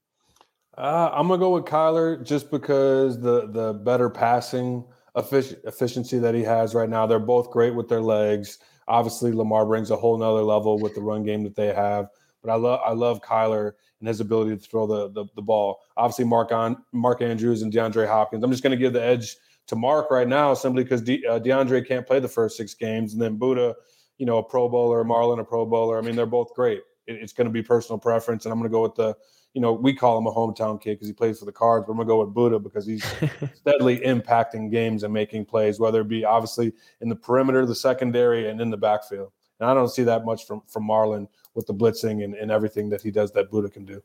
Uh, 0.78 1.10
I'm 1.12 1.28
gonna 1.28 1.39
go 1.39 1.52
with 1.52 1.65
Kyler 1.65 2.24
just 2.24 2.52
because 2.52 3.19
the 3.19 3.48
the 3.48 3.74
better 3.74 4.10
passing 4.10 4.86
efficiency 5.15 6.19
that 6.19 6.34
he 6.36 6.41
has 6.43 6.74
right 6.74 6.89
now. 6.89 7.06
They're 7.06 7.19
both 7.19 7.52
great 7.52 7.76
with 7.76 7.88
their 7.88 8.02
legs. 8.02 8.60
Obviously, 8.88 9.32
Lamar 9.32 9.65
brings 9.65 9.91
a 9.91 9.96
whole 9.96 10.17
nother 10.17 10.41
level 10.41 10.80
with 10.80 10.96
the 10.96 11.02
run 11.02 11.24
game 11.24 11.43
that 11.43 11.56
they 11.56 11.74
have. 11.74 12.08
But 12.44 12.52
I 12.52 12.56
love 12.56 12.80
I 12.86 12.92
love 12.92 13.22
Kyler 13.22 13.74
and 14.00 14.08
his 14.08 14.20
ability 14.20 14.56
to 14.56 14.62
throw 14.62 14.86
the 14.86 15.10
the, 15.10 15.26
the 15.36 15.42
ball. 15.42 15.82
Obviously, 15.98 16.26
Mark 16.26 16.52
on 16.52 16.84
Mark 16.92 17.22
Andrews 17.22 17.62
and 17.62 17.72
DeAndre 17.72 18.08
Hopkins. 18.08 18.44
I'm 18.44 18.52
just 18.52 18.64
going 18.64 18.72
to 18.72 18.78
give 18.78 18.94
the 18.94 19.04
edge 19.04 19.38
to 19.68 19.76
Mark 19.76 20.12
right 20.12 20.28
now 20.28 20.54
simply 20.54 20.84
because 20.84 21.02
De, 21.02 21.26
uh, 21.26 21.40
DeAndre 21.40 21.88
can't 21.88 22.06
play 22.06 22.20
the 22.20 22.28
first 22.28 22.58
six 22.58 22.74
games, 22.74 23.14
and 23.14 23.22
then 23.22 23.40
Budda, 23.40 23.74
you 24.18 24.26
know, 24.26 24.38
a 24.38 24.44
Pro 24.44 24.68
Bowler, 24.68 25.04
Marlon 25.06 25.40
a 25.40 25.44
Pro 25.44 25.66
Bowler. 25.66 25.98
I 25.98 26.02
mean, 26.02 26.16
they're 26.16 26.26
both 26.26 26.54
great. 26.54 26.82
It, 27.08 27.16
it's 27.16 27.34
going 27.34 27.48
to 27.48 27.52
be 27.52 27.64
personal 27.64 27.98
preference, 27.98 28.46
and 28.46 28.52
I'm 28.52 28.60
going 28.60 28.70
to 28.70 28.74
go 28.74 28.84
with 28.84 28.96
the 28.96 29.16
you 29.54 29.62
know, 29.62 29.72
we 29.72 29.94
call 29.94 30.18
him 30.18 30.26
a 30.26 30.32
hometown 30.32 30.82
kid 30.82 30.96
because 30.96 31.08
he 31.08 31.14
plays 31.14 31.40
for 31.40 31.46
the 31.46 31.52
Cards, 31.52 31.86
but 31.86 31.92
I'm 31.92 31.98
gonna 31.98 32.08
go 32.08 32.26
with 32.26 32.34
Budda 32.34 32.62
because 32.62 32.86
he's 32.86 33.06
steadily 33.54 34.00
impacting 34.00 34.72
games 34.72 35.04
and 35.04 35.14
making 35.14 35.46
plays, 35.46 35.80
whether 35.80 36.02
it 36.02 36.08
be 36.08 36.26
obviously 36.26 36.74
in 37.02 37.10
the 37.10 37.16
perimeter, 37.16 37.66
the 37.66 37.76
secondary, 37.76 38.50
and 38.50 38.60
in 38.60 38.72
the 38.72 38.78
backfield. 38.78 39.32
And 39.60 39.70
I 39.70 39.74
don't 39.74 39.90
see 39.90 40.04
that 40.04 40.26
much 40.26 40.48
from 40.48 40.64
from 40.68 40.88
Marlon 40.88 41.28
with 41.56 41.68
the 41.68 41.74
blitzing 41.74 42.24
and, 42.24 42.34
and 42.34 42.52
everything 42.52 42.89
that 42.89 43.02
he 43.02 43.12
does 43.12 43.32
that 43.34 43.52
Budda 43.52 43.72
can 43.72 43.86
do. 43.86 44.02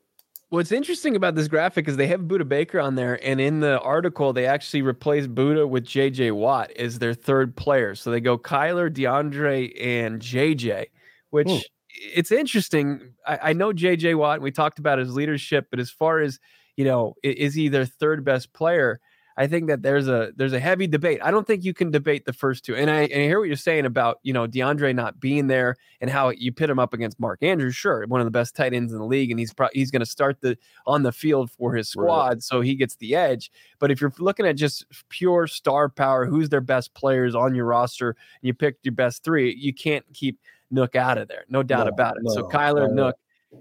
What's 0.51 0.73
interesting 0.73 1.15
about 1.15 1.35
this 1.35 1.47
graphic 1.47 1.89
is 1.89 1.97
they 1.97 2.07
have 2.07 2.23
Budda 2.23 2.49
Baker 2.49 2.81
on 2.81 2.95
there, 2.95 3.23
and 3.23 3.39
in 3.39 3.61
the 3.61 3.79
article 3.81 4.33
they 4.33 4.47
actually 4.47 4.81
replaced 4.81 5.35
Budda 5.35 5.69
with 5.69 5.85
JJ 5.85 6.33
Watt 6.33 6.71
as 6.73 6.99
their 6.99 7.13
third 7.13 7.55
player. 7.55 7.95
So 7.95 8.11
they 8.11 8.21
go 8.21 8.39
Kyler, 8.39 8.91
DeAndre, 8.91 9.79
and 9.79 10.23
JJ, 10.23 10.87
which 11.31 11.49
hmm. 11.49 11.59
it's 11.91 12.33
interesting. 12.33 13.13
I, 13.27 13.39
I 13.43 13.53
know 13.53 13.75
JJ 13.75 14.17
Watt. 14.17 14.41
We 14.41 14.51
talked 14.51 14.79
about 14.79 14.99
his 14.99 15.15
leadership, 15.15 15.67
but 15.71 15.81
as 15.81 15.91
far 15.91 16.21
as 16.21 16.41
you 16.79 16.85
know, 16.85 17.15
is 17.23 17.55
he 17.55 17.69
their 17.69 17.85
third 17.85 18.25
best 18.25 18.53
player? 18.53 19.01
I 19.39 19.47
think 19.47 19.69
that 19.69 19.83
there's 19.83 20.09
a 20.09 20.33
there's 20.35 20.53
a 20.53 20.59
heavy 20.59 20.89
debate. 20.89 21.21
I 21.23 21.31
don't 21.31 21.47
think 21.47 21.65
you 21.65 21.73
can 21.73 21.93
debate 21.93 22.25
the 22.25 22.33
first 22.33 22.65
two. 22.65 22.75
And 22.75 22.91
I, 22.91 23.03
and 23.03 23.23
I 23.23 23.27
hear 23.27 23.39
what 23.39 23.47
you're 23.47 23.57
saying 23.57 23.87
about 23.87 24.19
you 24.25 24.33
know 24.33 24.49
DeAndre 24.49 24.93
not 24.93 25.21
being 25.21 25.47
there 25.47 25.77
and 26.01 26.11
how 26.11 26.31
you 26.31 26.51
pit 26.51 26.69
him 26.69 26.81
up 26.81 26.93
against 26.93 27.21
Mark 27.21 27.41
Andrews. 27.41 27.77
Sure, 27.77 28.05
one 28.09 28.21
of 28.21 28.25
the 28.25 28.33
best 28.33 28.57
tight 28.57 28.75
ends 28.75 28.93
in 28.93 28.99
the 28.99 29.05
league, 29.05 29.31
and 29.31 29.39
he's 29.39 29.55
pro- 29.55 29.69
he's 29.73 29.93
going 29.93 30.01
to 30.01 30.07
start 30.07 30.41
the 30.41 30.59
on 30.87 31.05
the 31.05 31.13
field 31.13 31.53
for 31.53 31.73
his 31.73 31.89
squad, 31.89 32.27
right. 32.27 32.43
so 32.43 32.61
he 32.61 32.75
gets 32.75 32.97
the 32.97 33.15
edge. 33.15 33.53
But 33.79 33.93
if 33.93 34.01
you're 34.01 34.13
looking 34.19 34.45
at 34.45 34.57
just 34.57 34.85
pure 35.09 35.47
star 35.47 35.89
power, 35.89 36.27
who's 36.27 36.49
their 36.49 36.61
best 36.61 36.93
players 36.95 37.37
on 37.37 37.55
your 37.55 37.67
roster, 37.67 38.11
and 38.11 38.17
you 38.43 38.55
picked 38.55 38.85
your 38.85 38.95
best 38.95 39.23
three, 39.23 39.55
you 39.55 39.73
can't 39.73 40.05
keep 40.15 40.41
Nuk 40.75 40.97
out 40.97 41.17
of 41.17 41.29
there. 41.29 41.45
No 41.49 41.63
doubt 41.63 41.87
no, 41.87 41.93
about 41.93 42.17
it. 42.17 42.25
No, 42.25 42.35
so 42.35 42.49
Kyler 42.49 42.93
no. 42.93 43.13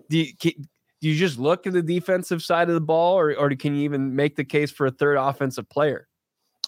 Do 0.10 0.18
you, 0.18 0.34
do 1.08 1.14
you 1.14 1.18
just 1.18 1.40
look 1.40 1.66
at 1.66 1.72
the 1.72 1.82
defensive 1.82 2.44
side 2.44 2.68
of 2.68 2.76
the 2.76 2.82
ball, 2.82 3.18
or 3.18 3.34
or 3.34 3.50
can 3.52 3.74
you 3.74 3.84
even 3.84 4.14
make 4.14 4.36
the 4.36 4.44
case 4.44 4.72
for 4.72 4.88
a 4.88 4.92
third 4.92 5.16
offensive 5.16 5.70
player? 5.70 6.06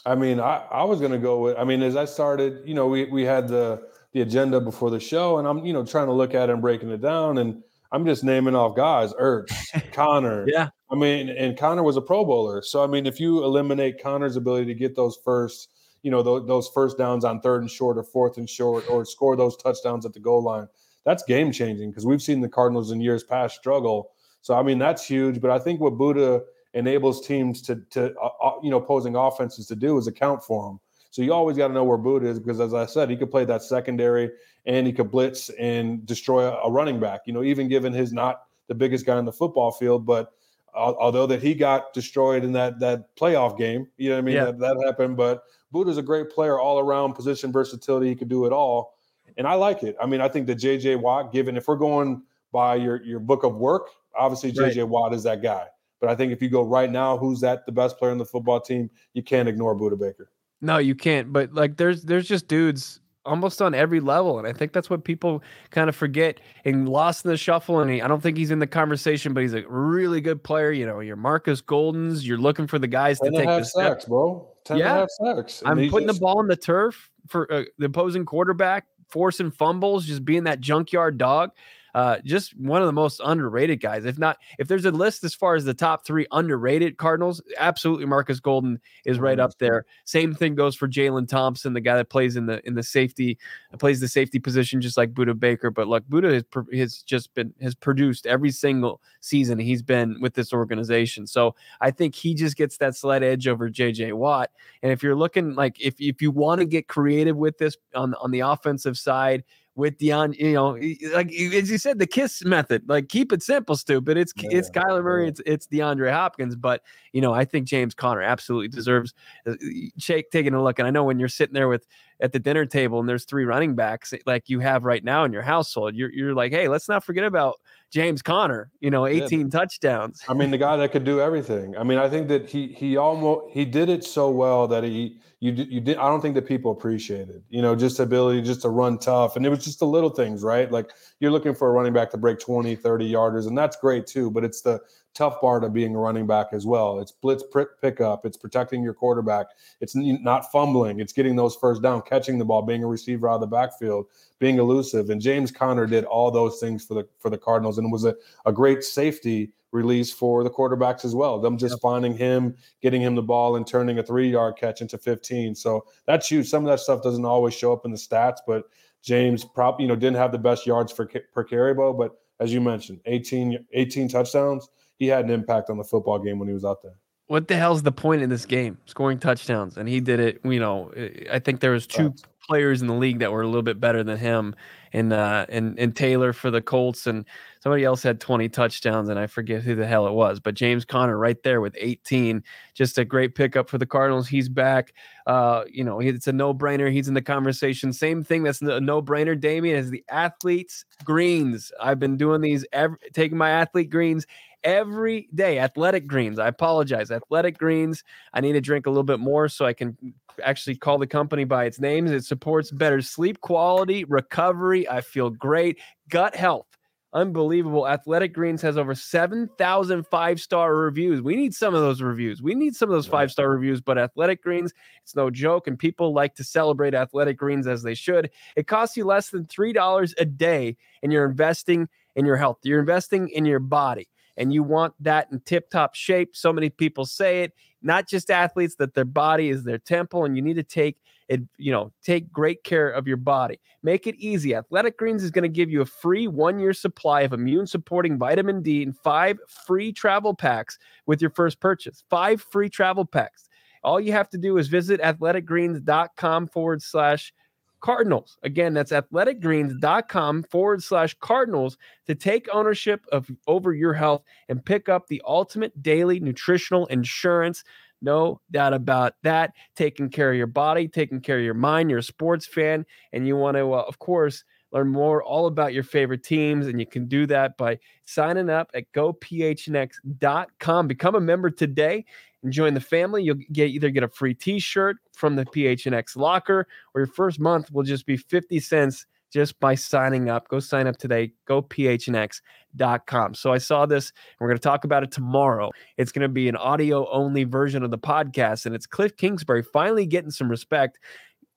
I 0.05 0.15
mean, 0.15 0.39
I, 0.39 0.63
I 0.71 0.85
was 0.85 1.01
going 1.01 1.11
to 1.11 1.17
go 1.17 1.41
with. 1.41 1.57
I 1.57 1.65
mean, 1.65 1.83
as 1.83 1.97
I 1.97 2.05
started, 2.05 2.61
you 2.65 2.73
know, 2.73 2.87
we 2.87 3.03
we 3.03 3.23
had 3.23 3.49
the 3.49 3.89
the 4.13 4.21
agenda 4.21 4.61
before 4.61 4.91
the 4.91 4.99
show, 4.99 5.39
and 5.39 5.45
I'm 5.47 5.65
you 5.65 5.73
know 5.73 5.85
trying 5.85 6.05
to 6.05 6.13
look 6.13 6.33
at 6.33 6.47
it 6.47 6.53
and 6.53 6.61
breaking 6.61 6.89
it 6.89 7.01
down, 7.01 7.39
and 7.39 7.61
I'm 7.91 8.05
just 8.05 8.23
naming 8.23 8.55
off 8.55 8.77
guys: 8.77 9.11
Ertz, 9.15 9.51
Connor. 9.91 10.45
Yeah. 10.47 10.69
I 10.89 10.95
mean, 10.95 11.27
and 11.27 11.57
Connor 11.57 11.83
was 11.83 11.97
a 11.97 12.01
Pro 12.01 12.23
Bowler, 12.23 12.61
so 12.61 12.81
I 12.81 12.87
mean, 12.87 13.05
if 13.07 13.19
you 13.19 13.43
eliminate 13.43 14.01
Connor's 14.01 14.37
ability 14.37 14.67
to 14.67 14.73
get 14.73 14.95
those 14.95 15.17
first, 15.21 15.67
you 16.01 16.11
know, 16.11 16.23
those, 16.23 16.47
those 16.47 16.69
first 16.69 16.97
downs 16.97 17.25
on 17.25 17.41
third 17.41 17.59
and 17.59 17.69
short 17.69 17.97
or 17.97 18.03
fourth 18.03 18.37
and 18.37 18.49
short, 18.49 18.89
or 18.89 19.03
score 19.03 19.35
those 19.35 19.57
touchdowns 19.57 20.05
at 20.05 20.13
the 20.13 20.19
goal 20.21 20.41
line, 20.41 20.69
that's 21.03 21.23
game 21.23 21.51
changing 21.51 21.91
because 21.91 22.05
we've 22.05 22.21
seen 22.21 22.39
the 22.39 22.47
Cardinals 22.47 22.91
in 22.91 23.01
years 23.01 23.25
past 23.25 23.57
struggle. 23.57 24.11
So 24.41 24.55
I 24.55 24.63
mean, 24.63 24.79
that's 24.79 25.05
huge. 25.05 25.41
But 25.41 25.51
I 25.51 25.59
think 25.59 25.79
what 25.79 25.93
Budda 25.93 26.41
enables 26.73 27.25
teams 27.25 27.61
to 27.63 27.77
to 27.91 28.13
uh, 28.21 28.29
uh, 28.41 28.53
you 28.63 28.69
know 28.69 28.77
opposing 28.77 29.15
offenses 29.15 29.67
to 29.67 29.75
do 29.75 29.97
is 29.97 30.07
account 30.07 30.43
for 30.43 30.69
them. 30.69 30.79
So 31.11 31.21
you 31.21 31.33
always 31.33 31.57
got 31.57 31.69
to 31.69 31.73
know 31.73 31.83
where 31.83 31.97
Budda 31.97 32.25
is 32.25 32.39
because, 32.39 32.59
as 32.59 32.73
I 32.73 32.85
said, 32.85 33.09
he 33.09 33.17
could 33.17 33.31
play 33.31 33.43
that 33.45 33.63
secondary 33.63 34.31
and 34.65 34.85
he 34.85 34.93
could 34.93 35.09
blitz 35.09 35.49
and 35.51 36.05
destroy 36.05 36.47
a 36.47 36.69
running 36.69 36.99
back. 36.99 37.21
You 37.25 37.33
know, 37.33 37.43
even 37.43 37.67
given 37.67 37.93
his 37.93 38.13
not 38.13 38.43
the 38.67 38.75
biggest 38.75 39.05
guy 39.05 39.17
on 39.17 39.25
the 39.25 39.31
football 39.31 39.71
field, 39.71 40.05
but 40.05 40.33
uh, 40.75 40.93
although 40.99 41.25
that 41.25 41.41
he 41.41 41.55
got 41.55 41.93
destroyed 41.93 42.43
in 42.43 42.51
that 42.53 42.79
that 42.79 43.15
playoff 43.15 43.57
game, 43.57 43.87
you 43.97 44.09
know 44.09 44.15
what 44.15 44.19
I 44.19 44.23
mean? 44.23 44.35
Yeah. 44.35 44.45
That, 44.45 44.59
that 44.59 44.83
happened. 44.85 45.17
But 45.17 45.43
Budda's 45.73 45.97
a 45.97 46.03
great 46.03 46.29
player 46.29 46.59
all 46.59 46.79
around, 46.79 47.13
position 47.13 47.51
versatility. 47.51 48.07
He 48.07 48.15
could 48.15 48.29
do 48.29 48.45
it 48.45 48.53
all, 48.53 48.93
and 49.37 49.47
I 49.47 49.55
like 49.55 49.81
it. 49.83 49.95
I 50.01 50.05
mean, 50.05 50.21
I 50.21 50.27
think 50.27 50.45
that 50.47 50.55
J.J. 50.55 50.97
Watt, 50.97 51.33
given 51.33 51.57
if 51.57 51.67
we're 51.67 51.75
going 51.75 52.21
by 52.51 52.75
your 52.75 53.01
your 53.03 53.19
book 53.19 53.43
of 53.43 53.55
work, 53.55 53.87
obviously 54.17 54.51
J.J. 54.51 54.83
Watt 54.83 55.13
is 55.13 55.23
that 55.23 55.41
guy. 55.41 55.67
But 55.99 56.09
I 56.09 56.15
think 56.15 56.31
if 56.31 56.41
you 56.41 56.49
go 56.49 56.61
right 56.63 56.89
now, 56.89 57.17
who's 57.17 57.41
that 57.41 57.65
the 57.65 57.71
best 57.71 57.97
player 57.97 58.11
on 58.11 58.17
the 58.17 58.25
football 58.25 58.61
team? 58.61 58.89
You 59.13 59.21
can't 59.23 59.49
ignore 59.49 59.75
Budda 59.75 59.99
Baker. 59.99 60.31
No, 60.61 60.77
you 60.77 60.95
can't. 60.95 61.31
But 61.33 61.53
like, 61.53 61.77
there's 61.77 62.03
there's 62.03 62.27
just 62.27 62.47
dudes 62.47 63.01
almost 63.25 63.61
on 63.61 63.75
every 63.75 63.99
level, 63.99 64.39
and 64.39 64.47
I 64.47 64.53
think 64.53 64.71
that's 64.71 64.89
what 64.89 65.03
people 65.03 65.43
kind 65.71 65.89
of 65.89 65.95
forget 65.95 66.39
and 66.65 66.87
lost 66.87 67.25
in 67.25 67.31
the 67.31 67.37
shuffle. 67.37 67.81
And 67.81 67.91
he, 67.91 68.01
I 68.01 68.07
don't 68.07 68.21
think 68.23 68.37
he's 68.37 68.49
in 68.51 68.59
the 68.59 68.67
conversation, 68.67 69.33
but 69.33 69.41
he's 69.41 69.53
a 69.53 69.63
really 69.67 70.21
good 70.21 70.41
player. 70.43 70.71
You 70.71 70.85
know, 70.85 71.01
your 71.01 71.17
Marcus 71.17 71.61
Goldens. 71.61 72.23
You're 72.23 72.37
looking 72.37 72.65
for 72.65 72.79
the 72.79 72.87
guys 72.87 73.19
to 73.19 73.27
and 73.27 73.35
take 73.35 73.45
half 73.47 73.61
the 73.61 73.65
sacks, 73.65 74.05
bro. 74.05 74.47
Ten 74.65 74.75
and 74.77 74.79
Yeah. 74.85 74.93
half 74.99 75.09
sacks. 75.09 75.61
And 75.61 75.69
I'm 75.81 75.89
putting 75.89 76.07
just- 76.07 76.19
the 76.19 76.23
ball 76.25 76.39
on 76.39 76.47
the 76.47 76.55
turf 76.55 77.09
for 77.27 77.51
uh, 77.51 77.63
the 77.77 77.85
opposing 77.87 78.25
quarterback, 78.25 78.85
forcing 79.09 79.51
fumbles, 79.51 80.05
just 80.05 80.23
being 80.23 80.45
that 80.45 80.61
junkyard 80.61 81.17
dog. 81.17 81.51
Uh, 81.93 82.17
just 82.23 82.57
one 82.57 82.81
of 82.81 82.85
the 82.85 82.93
most 82.93 83.21
underrated 83.23 83.81
guys. 83.81 84.05
If 84.05 84.17
not, 84.17 84.37
if 84.57 84.67
there's 84.67 84.85
a 84.85 84.91
list 84.91 85.23
as 85.23 85.33
far 85.33 85.55
as 85.55 85.65
the 85.65 85.73
top 85.73 86.05
three 86.05 86.27
underrated 86.31 86.97
Cardinals, 86.97 87.41
absolutely 87.57 88.05
Marcus 88.05 88.39
Golden 88.39 88.79
is 89.05 89.19
right 89.19 89.39
up 89.39 89.57
there. 89.57 89.85
Same 90.05 90.33
thing 90.33 90.55
goes 90.55 90.75
for 90.75 90.87
Jalen 90.87 91.27
Thompson, 91.27 91.73
the 91.73 91.81
guy 91.81 91.95
that 91.97 92.09
plays 92.09 92.35
in 92.35 92.45
the 92.45 92.65
in 92.67 92.75
the 92.75 92.83
safety, 92.83 93.37
plays 93.77 93.99
the 93.99 94.07
safety 94.07 94.39
position 94.39 94.81
just 94.81 94.97
like 94.97 95.13
Budda 95.13 95.39
Baker. 95.39 95.71
But 95.71 95.87
look, 95.87 96.07
Budda 96.07 96.33
has, 96.33 96.43
has 96.73 97.01
just 97.03 97.33
been 97.33 97.53
has 97.61 97.75
produced 97.75 98.25
every 98.25 98.51
single 98.51 99.01
season 99.21 99.59
he's 99.59 99.81
been 99.81 100.19
with 100.21 100.33
this 100.33 100.53
organization. 100.53 101.27
So 101.27 101.55
I 101.81 101.91
think 101.91 102.15
he 102.15 102.33
just 102.33 102.55
gets 102.55 102.77
that 102.77 102.95
slight 102.95 103.23
edge 103.23 103.47
over 103.47 103.69
JJ 103.69 104.13
Watt. 104.13 104.51
And 104.83 104.91
if 104.91 105.03
you're 105.03 105.15
looking 105.15 105.55
like 105.55 105.79
if 105.79 105.95
if 105.99 106.21
you 106.21 106.31
want 106.31 106.59
to 106.59 106.65
get 106.65 106.87
creative 106.87 107.37
with 107.37 107.57
this 107.57 107.77
on 107.95 108.13
on 108.15 108.31
the 108.31 108.41
offensive 108.41 108.97
side 108.97 109.43
with 109.79 109.97
Deion, 109.97 110.37
you 110.37 110.53
know, 110.53 110.77
like 111.13 111.31
as 111.31 111.71
you 111.71 111.77
said, 111.77 111.97
the 111.97 112.05
kiss 112.05 112.43
method, 112.43 112.83
like 112.87 113.07
keep 113.07 113.31
it 113.31 113.41
simple, 113.41 113.75
stupid. 113.75 114.17
It's 114.17 114.33
it's 114.37 114.69
Kyler 114.69 115.01
Murray, 115.01 115.23
yeah. 115.23 115.29
it's 115.29 115.41
it's 115.45 115.67
DeAndre 115.67 116.11
Hopkins, 116.11 116.55
but 116.55 116.83
you 117.13 117.21
know, 117.21 117.33
I 117.33 117.45
think 117.45 117.65
James 117.65 117.93
Conner 117.93 118.21
absolutely 118.21 118.67
deserves 118.67 119.13
uh, 119.47 119.53
shake 119.97 120.31
taking 120.31 120.53
a 120.53 120.61
look. 120.61 120.77
And 120.79 120.87
I 120.87 120.91
know 120.91 121.05
when 121.05 121.17
you're 121.17 121.29
sitting 121.29 121.53
there 121.53 121.69
with 121.69 121.87
at 122.21 122.31
the 122.31 122.39
dinner 122.39 122.65
table 122.65 122.99
and 122.99 123.07
there's 123.07 123.25
three 123.25 123.45
running 123.45 123.75
backs 123.75 124.13
eh, 124.13 124.17
like 124.25 124.49
you 124.49 124.59
have 124.59 124.83
right 124.83 125.03
now 125.03 125.23
in 125.23 125.33
your 125.33 125.41
household, 125.41 125.95
you're 125.95 126.11
you're 126.11 126.33
like, 126.33 126.51
hey, 126.51 126.67
let's 126.67 126.89
not 126.89 127.03
forget 127.03 127.23
about 127.23 127.55
James 127.91 128.21
Conner. 128.21 128.71
You 128.81 128.91
know, 128.91 129.05
Yeah. 129.05 129.23
18 129.23 129.49
touchdowns. 129.49 130.21
I 130.27 130.33
mean, 130.33 130.51
the 130.51 130.57
guy 130.57 130.75
that 130.77 130.91
could 130.91 131.03
do 131.05 131.19
everything. 131.21 131.77
I 131.77 131.83
mean, 131.83 131.97
I 131.97 132.09
think 132.09 132.27
that 132.27 132.47
he 132.47 132.67
he 132.67 132.97
almost 132.97 133.53
he 133.53 133.65
did 133.65 133.89
it 133.89 134.03
so 134.03 134.29
well 134.29 134.67
that 134.67 134.83
he 134.83 135.19
you 135.39 135.53
you 135.53 135.79
did. 135.79 135.97
I 135.97 136.09
don't 136.09 136.21
think 136.21 136.35
that 136.35 136.45
people 136.45 136.71
appreciated. 136.71 137.41
You 137.49 137.61
know, 137.61 137.75
just 137.75 137.97
the 137.97 138.03
ability 138.03 138.41
just 138.41 138.61
to 138.63 138.69
run 138.69 138.97
tough, 138.99 139.35
and 139.35 139.45
it 139.45 139.49
was 139.49 139.63
just 139.63 139.79
the 139.79 139.87
little 139.87 140.09
things, 140.09 140.43
right? 140.43 140.69
Like 140.71 140.91
you're 141.19 141.31
looking 141.31 141.55
for 141.55 141.69
a 141.69 141.71
running 141.71 141.93
back 141.93 142.11
to 142.11 142.17
break 142.17 142.39
20, 142.39 142.75
30 142.75 143.11
yarders, 143.11 143.47
and 143.47 143.57
that's 143.57 143.77
great 143.77 144.05
too. 144.05 144.29
But 144.29 144.43
it's 144.43 144.61
the 144.61 144.81
tough 145.13 145.39
part 145.41 145.63
of 145.63 145.73
being 145.73 145.95
a 145.95 145.99
running 145.99 146.27
back 146.27 146.47
as 146.51 146.65
well. 146.65 146.99
It's 146.99 147.11
blitz 147.11 147.43
pickup. 147.81 148.25
It's 148.25 148.37
protecting 148.37 148.83
your 148.83 148.93
quarterback. 148.93 149.47
It's 149.81 149.95
not 149.95 150.51
fumbling. 150.51 150.99
It's 150.99 151.13
getting 151.13 151.35
those 151.35 151.55
first 151.55 151.81
down, 151.81 152.01
catching 152.03 152.37
the 152.37 152.45
ball, 152.45 152.61
being 152.61 152.83
a 152.83 152.87
receiver 152.87 153.27
out 153.27 153.35
of 153.35 153.41
the 153.41 153.47
backfield, 153.47 154.07
being 154.39 154.59
elusive. 154.59 155.09
And 155.09 155.21
James 155.21 155.51
Conner 155.51 155.85
did 155.85 156.05
all 156.05 156.31
those 156.31 156.59
things 156.59 156.85
for 156.85 156.93
the 156.93 157.07
for 157.19 157.29
the 157.29 157.37
Cardinals, 157.37 157.77
and 157.77 157.91
was 157.91 158.05
a, 158.05 158.15
a 158.45 158.51
great 158.51 158.83
safety 158.83 159.51
release 159.71 160.11
for 160.11 160.43
the 160.43 160.49
quarterbacks 160.49 161.05
as 161.05 161.13
well. 161.13 161.39
Them 161.39 161.57
just 161.57 161.79
finding 161.79 162.15
him, 162.15 162.55
getting 162.81 163.01
him 163.01 163.15
the 163.15 163.21
ball, 163.21 163.55
and 163.55 163.67
turning 163.67 163.99
a 163.99 164.03
three 164.03 164.29
yard 164.31 164.55
catch 164.57 164.81
into 164.81 164.97
15. 164.97 165.55
So 165.55 165.85
that's 166.05 166.27
huge. 166.27 166.47
Some 166.47 166.65
of 166.65 166.69
that 166.69 166.79
stuff 166.79 167.03
doesn't 167.03 167.25
always 167.25 167.53
show 167.53 167.73
up 167.73 167.85
in 167.85 167.91
the 167.91 167.97
stats, 167.97 168.37
but 168.47 168.65
James 169.01 169.45
probably 169.45 169.83
you 169.83 169.89
know 169.89 169.95
didn't 169.95 170.17
have 170.17 170.31
the 170.31 170.37
best 170.37 170.65
yards 170.65 170.91
for 170.91 171.09
per 171.33 171.43
carry, 171.43 171.73
but 171.73 172.15
as 172.39 172.53
you 172.53 172.61
mentioned, 172.61 173.01
18, 173.05 173.65
18 173.73 174.07
touchdowns. 174.07 174.69
He 174.99 175.07
had 175.07 175.25
an 175.25 175.31
impact 175.31 175.69
on 175.69 175.77
the 175.77 175.83
football 175.83 176.19
game 176.19 176.37
when 176.39 176.47
he 176.47 176.53
was 176.53 176.65
out 176.65 176.83
there. 176.83 176.93
what 177.27 177.47
the 177.47 177.55
hell's 177.55 177.83
the 177.83 177.91
point 177.91 178.21
in 178.21 178.29
this 178.29 178.45
game? 178.45 178.77
Scoring 178.85 179.17
touchdowns, 179.19 179.77
and 179.77 179.87
he 179.89 179.99
did 179.99 180.19
it. 180.19 180.41
You 180.43 180.59
know, 180.59 180.91
I- 181.31 181.39
think 181.39 181.59
there 181.61 181.71
was 181.71 181.87
two 181.87 182.13
players 182.47 182.81
in 182.81 182.87
the 182.87 182.95
league 182.95 183.19
that 183.19 183.31
were 183.31 183.43
a 183.43 183.45
little 183.45 183.61
bit 183.61 183.79
better 183.79 184.03
than 184.03 184.17
him, 184.17 184.55
and 184.93 185.13
uh, 185.13 185.45
and 185.49 185.77
and 185.79 185.95
Taylor 185.95 186.33
for 186.33 186.49
the 186.49 186.61
Colts, 186.61 187.05
and 187.05 187.23
somebody 187.61 187.83
else 187.83 188.01
had 188.01 188.19
20 188.19 188.49
touchdowns, 188.49 189.09
and 189.09 189.19
I 189.19 189.27
forget 189.27 189.61
who 189.61 189.75
the 189.75 189.85
hell 189.85 190.07
it 190.07 190.13
was, 190.13 190.39
but 190.39 190.55
James 190.55 190.85
Conner 190.85 191.17
right 191.19 191.41
there 191.43 191.61
with 191.61 191.75
18, 191.77 192.41
just 192.73 192.97
a 192.97 193.05
great 193.05 193.35
pickup 193.35 193.69
for 193.69 193.77
the 193.77 193.85
Cardinals. 193.85 194.27
He's 194.27 194.49
back. 194.49 194.93
Uh, 195.27 195.65
you 195.71 195.83
know, 195.83 195.99
it's 195.99 196.25
a 196.27 196.33
no 196.33 196.53
brainer. 196.55 196.91
He's 196.91 197.07
in 197.07 197.13
the 197.13 197.21
conversation. 197.21 197.93
Same 197.93 198.23
thing 198.23 198.41
that's 198.41 198.61
a 198.63 198.79
no 198.81 199.03
brainer, 199.03 199.39
Damien, 199.39 199.75
is 199.77 199.91
the 199.91 200.03
athletes 200.09 200.85
greens. 201.03 201.71
I've 201.79 201.99
been 201.99 202.17
doing 202.17 202.41
these, 202.41 202.65
every, 202.73 202.97
taking 203.13 203.37
my 203.37 203.51
athlete 203.51 203.91
greens 203.91 204.25
every 204.63 205.29
day. 205.33 205.59
Athletic 205.59 206.07
greens. 206.07 206.39
I 206.39 206.47
apologize. 206.47 207.11
Athletic 207.11 207.57
greens. 207.57 208.03
I 208.33 208.41
need 208.41 208.53
to 208.53 208.61
drink 208.61 208.85
a 208.85 208.89
little 208.89 209.03
bit 209.03 209.19
more 209.19 209.47
so 209.47 209.65
I 209.65 209.73
can 209.73 209.97
actually 210.43 210.75
call 210.75 210.97
the 210.97 211.07
company 211.07 211.43
by 211.43 211.65
its 211.65 211.79
names. 211.79 212.11
It 212.11 212.25
supports 212.25 212.71
better 212.71 213.01
sleep 213.01 213.41
quality, 213.41 214.03
recovery. 214.05 214.87
I 214.89 215.01
feel 215.01 215.29
great. 215.29 215.79
Gut 216.09 216.35
health. 216.35 216.65
Unbelievable. 217.11 217.87
Athletic 217.87 218.33
Greens 218.33 218.61
has 218.61 218.77
over 218.77 218.93
7,000 218.93 220.05
five 220.05 220.39
star 220.39 220.75
reviews. 220.75 221.23
We 221.23 221.35
need 221.35 221.55
some 221.55 221.73
of 221.73 221.81
those 221.81 222.03
reviews. 222.03 222.43
We 222.43 222.53
need 222.53 222.75
some 222.75 222.87
of 222.87 222.93
those 222.93 223.07
five 223.07 223.31
star 223.31 223.49
reviews, 223.49 223.81
but 223.81 223.97
Athletic 223.97 224.43
Greens, 224.43 224.73
it's 225.01 225.15
no 225.15 225.31
joke. 225.31 225.65
And 225.67 225.77
people 225.77 226.13
like 226.13 226.35
to 226.35 226.43
celebrate 226.43 226.93
Athletic 226.93 227.37
Greens 227.37 227.65
as 227.65 227.81
they 227.81 227.95
should. 227.95 228.29
It 228.55 228.67
costs 228.67 228.95
you 228.95 229.05
less 229.05 229.31
than 229.31 229.45
$3 229.45 230.13
a 230.19 230.25
day, 230.25 230.77
and 231.01 231.11
you're 231.11 231.25
investing 231.25 231.89
in 232.15 232.27
your 232.27 232.37
health. 232.37 232.59
You're 232.61 232.79
investing 232.79 233.29
in 233.29 233.43
your 233.43 233.59
body 233.59 234.07
and 234.39 234.53
you 234.53 234.63
want 234.63 234.93
that 235.01 235.27
in 235.31 235.41
tip 235.41 235.69
top 235.69 235.93
shape. 235.93 236.35
So 236.35 236.51
many 236.51 236.69
people 236.69 237.05
say 237.05 237.43
it, 237.43 237.53
not 237.83 238.07
just 238.07 238.31
athletes, 238.31 238.75
that 238.75 238.95
their 238.95 239.05
body 239.05 239.49
is 239.49 239.63
their 239.63 239.77
temple 239.77 240.23
and 240.23 240.35
you 240.35 240.41
need 240.41 240.55
to 240.55 240.63
take 240.63 240.97
it, 241.27 241.41
you 241.57 241.71
know, 241.71 241.91
take 242.03 242.31
great 242.31 242.63
care 242.63 242.89
of 242.89 243.05
your 243.05 243.17
body. 243.17 243.59
Make 243.83 244.07
it 244.07 244.15
easy. 244.15 244.55
Athletic 244.55 244.97
Greens 244.97 245.23
is 245.23 245.29
going 245.29 245.43
to 245.43 245.49
give 245.49 245.69
you 245.69 245.81
a 245.81 245.85
free 245.85 246.27
one 246.27 246.57
year 246.57 246.73
supply 246.73 247.21
of 247.21 247.33
immune 247.33 247.67
supporting 247.67 248.17
vitamin 248.17 248.63
D 248.63 248.81
and 248.81 248.97
five 248.97 249.37
free 249.67 249.91
travel 249.91 250.33
packs 250.33 250.79
with 251.05 251.21
your 251.21 251.31
first 251.31 251.59
purchase. 251.59 252.03
Five 252.09 252.41
free 252.41 252.69
travel 252.69 253.05
packs. 253.05 253.49
All 253.83 253.99
you 253.99 254.13
have 254.13 254.29
to 254.29 254.37
do 254.37 254.57
is 254.57 254.69
visit 254.69 255.01
athleticgreens.com 255.01 256.47
forward 256.47 256.81
slash 256.81 257.33
Cardinals. 257.81 258.37
Again, 258.43 258.73
that's 258.73 258.91
athleticgreens.com 258.91 260.43
forward 260.43 260.83
slash 260.83 261.15
Cardinals 261.19 261.77
to 262.07 262.15
take 262.15 262.47
ownership 262.53 263.05
of 263.11 263.29
over 263.47 263.73
your 263.73 263.93
health 263.93 264.23
and 264.47 264.63
pick 264.63 264.89
up 264.89 265.07
the 265.07 265.21
ultimate 265.25 265.81
daily 265.81 266.19
nutritional 266.19 266.85
insurance. 266.87 267.63
No 268.01 268.39
doubt 268.51 268.73
about 268.73 269.15
that. 269.23 269.53
Taking 269.75 270.09
care 270.09 270.31
of 270.31 270.37
your 270.37 270.47
body, 270.47 270.87
taking 270.87 271.21
care 271.21 271.37
of 271.37 271.43
your 271.43 271.53
mind. 271.53 271.89
You're 271.89 271.99
a 271.99 272.03
sports 272.03 272.45
fan, 272.45 272.85
and 273.11 273.27
you 273.27 273.35
want 273.35 273.57
to, 273.57 273.73
uh, 273.73 273.83
of 273.87 273.99
course, 273.99 274.43
learn 274.71 274.87
more 274.89 275.23
all 275.23 275.47
about 275.47 275.73
your 275.73 275.83
favorite 275.83 276.23
teams. 276.23 276.67
And 276.67 276.79
you 276.79 276.85
can 276.85 277.07
do 277.07 277.25
that 277.27 277.57
by 277.57 277.79
signing 278.05 278.49
up 278.49 278.69
at 278.73 278.91
gophnx.com. 278.93 280.87
Become 280.87 281.15
a 281.15 281.21
member 281.21 281.49
today 281.49 282.05
and 282.43 282.53
join 282.53 282.73
the 282.73 282.81
family. 282.81 283.23
You'll 283.23 283.39
get 283.51 283.69
either 283.69 283.89
get 283.89 284.03
a 284.03 284.07
free 284.07 284.33
t-shirt 284.33 284.97
from 285.13 285.35
the 285.35 285.45
PHNX 285.45 286.15
locker, 286.15 286.67
or 286.93 287.01
your 287.01 287.07
first 287.07 287.39
month 287.39 287.71
will 287.71 287.83
just 287.83 288.05
be 288.05 288.17
50 288.17 288.59
cents 288.59 289.05
just 289.31 289.59
by 289.59 289.75
signing 289.75 290.29
up. 290.29 290.47
Go 290.47 290.59
sign 290.59 290.87
up 290.87 290.97
today. 290.97 291.31
Go 291.45 291.61
phnx.com. 291.61 293.33
So 293.35 293.53
I 293.53 293.57
saw 293.57 293.85
this. 293.85 294.09
And 294.09 294.39
we're 294.39 294.47
going 294.47 294.57
to 294.57 294.63
talk 294.63 294.85
about 294.85 295.03
it 295.03 295.11
tomorrow. 295.11 295.69
It's 295.97 296.11
going 296.11 296.23
to 296.23 296.29
be 296.29 296.49
an 296.49 296.55
audio 296.55 297.09
only 297.11 297.43
version 297.43 297.83
of 297.83 297.91
the 297.91 297.97
podcast, 297.97 298.65
and 298.65 298.73
it's 298.73 298.85
Cliff 298.85 299.15
Kingsbury 299.17 299.63
finally 299.63 300.05
getting 300.05 300.31
some 300.31 300.49
respect. 300.49 300.99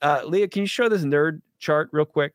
Uh, 0.01 0.23
Leah, 0.25 0.49
can 0.49 0.61
you 0.61 0.67
show 0.67 0.89
this 0.89 1.03
nerd 1.03 1.41
chart 1.59 1.89
real 1.93 2.05
quick? 2.05 2.35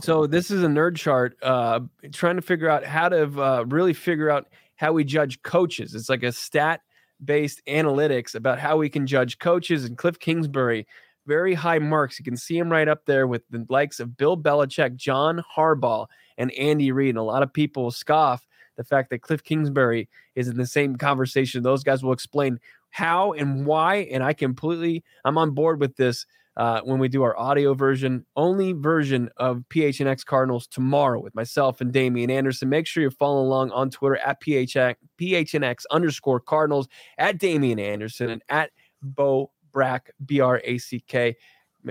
So 0.00 0.26
this 0.26 0.50
is 0.50 0.62
a 0.62 0.66
nerd 0.66 0.96
chart, 0.96 1.36
uh, 1.42 1.80
trying 2.12 2.36
to 2.36 2.42
figure 2.42 2.68
out 2.68 2.84
how 2.84 3.08
to 3.08 3.42
uh, 3.42 3.64
really 3.68 3.92
figure 3.92 4.30
out 4.30 4.48
how 4.76 4.92
we 4.92 5.04
judge 5.04 5.42
coaches. 5.42 5.94
It's 5.94 6.08
like 6.08 6.22
a 6.22 6.32
stat 6.32 6.80
based 7.24 7.62
analytics 7.68 8.34
about 8.34 8.58
how 8.58 8.76
we 8.76 8.88
can 8.88 9.06
judge 9.06 9.38
coaches. 9.38 9.84
And 9.84 9.96
Cliff 9.96 10.18
Kingsbury 10.18 10.86
very 11.26 11.54
high 11.54 11.78
marks. 11.78 12.18
You 12.18 12.24
can 12.24 12.36
see 12.36 12.58
him 12.58 12.70
right 12.70 12.88
up 12.88 13.06
there 13.06 13.26
with 13.26 13.42
the 13.50 13.64
likes 13.68 14.00
of 14.00 14.16
Bill 14.16 14.36
Belichick, 14.36 14.96
John 14.96 15.42
Harbaugh, 15.56 16.06
and 16.36 16.52
Andy 16.52 16.92
Reid. 16.92 17.10
And 17.10 17.18
a 17.18 17.22
lot 17.22 17.42
of 17.42 17.52
people 17.52 17.90
scoff 17.90 18.46
the 18.76 18.84
fact 18.84 19.10
that 19.10 19.22
Cliff 19.22 19.42
Kingsbury 19.42 20.08
is 20.34 20.48
in 20.48 20.56
the 20.56 20.66
same 20.66 20.96
conversation. 20.96 21.62
Those 21.62 21.84
guys 21.84 22.02
will 22.02 22.12
explain 22.12 22.58
how 22.90 23.32
and 23.32 23.66
why. 23.66 23.96
And 24.10 24.22
I 24.22 24.32
completely, 24.32 25.04
I'm 25.24 25.38
on 25.38 25.52
board 25.52 25.80
with 25.80 25.96
this 25.96 26.26
uh, 26.56 26.80
when 26.82 26.98
we 26.98 27.08
do 27.08 27.22
our 27.22 27.36
audio 27.38 27.74
version, 27.74 28.24
only 28.36 28.72
version 28.72 29.28
of 29.36 29.64
PHNX 29.70 30.24
Cardinals 30.24 30.66
tomorrow 30.66 31.20
with 31.20 31.34
myself 31.34 31.80
and 31.80 31.92
Damien 31.92 32.30
Anderson. 32.30 32.68
Make 32.68 32.86
sure 32.86 33.00
you're 33.00 33.10
following 33.10 33.46
along 33.46 33.70
on 33.72 33.90
Twitter 33.90 34.16
at 34.18 34.40
PHX, 34.40 34.94
PHNX 35.20 35.82
underscore 35.90 36.40
Cardinals, 36.40 36.88
at 37.18 37.38
Damien 37.38 37.78
Anderson, 37.78 38.30
and 38.30 38.42
at 38.48 38.70
Bo 39.02 39.50
Brack, 39.72 40.10
B 40.24 40.40
R 40.40 40.60
A 40.64 40.78
C 40.78 41.02
K. 41.06 41.36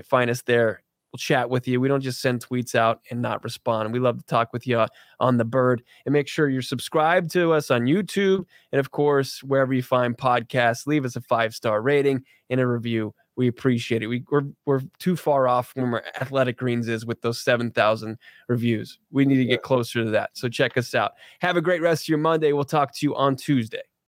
Find 0.06 0.30
us 0.30 0.42
there. 0.42 0.84
We'll 1.12 1.20
chat 1.20 1.52
with 1.52 1.68
you. 1.68 1.80
We 1.80 1.88
don't 1.88 2.02
just 2.02 2.22
send 2.22 2.44
tweets 2.44 2.74
out 2.74 3.02
and 3.12 3.22
not 3.22 3.44
respond. 3.44 3.94
We 3.94 4.00
love 4.00 4.18
to 4.18 4.26
talk 4.26 4.52
with 4.52 4.66
you 4.66 4.88
on 5.20 5.38
the 5.38 5.46
bird. 5.46 5.84
And 6.08 6.14
make 6.14 6.28
sure 6.28 6.50
you're 6.50 6.64
subscribed 6.64 7.30
to 7.34 7.54
us 7.54 7.70
on 7.70 7.82
YouTube. 7.82 8.46
And 8.72 8.80
of 8.80 8.90
course, 8.90 9.44
wherever 9.44 9.76
you 9.76 9.84
find 9.84 10.18
podcasts, 10.18 10.88
leave 10.88 11.06
us 11.06 11.16
a 11.16 11.22
five 11.22 11.54
star 11.54 11.84
rating 11.84 12.24
and 12.50 12.60
a 12.60 12.66
review. 12.66 13.14
We 13.36 13.48
appreciate 13.48 14.04
it. 14.04 14.08
We, 14.08 14.24
we're, 14.30 14.44
we're 14.66 14.82
too 15.00 15.16
far 15.16 15.48
off 15.48 15.70
from 15.70 15.92
where 15.92 16.04
Athletic 16.22 16.58
Greens 16.58 16.88
is 16.88 17.06
with 17.06 17.22
those 17.22 17.40
7,000 17.40 18.18
reviews. 18.48 19.00
We 19.12 19.26
need 19.26 19.38
to 19.38 19.46
get 19.46 19.64
closer 19.64 20.04
to 20.04 20.12
that. 20.12 20.32
So 20.34 20.50
check 20.50 20.78
us 20.78 20.94
out. 20.94 21.14
Have 21.40 21.58
a 21.58 21.62
great 21.62 21.82
rest 21.82 22.06
of 22.06 22.10
your 22.10 22.20
Monday. 22.20 22.54
We'll 22.54 22.64
talk 22.64 22.94
to 22.96 23.06
you 23.06 23.16
on 23.16 23.36
Tuesday. 23.36 23.82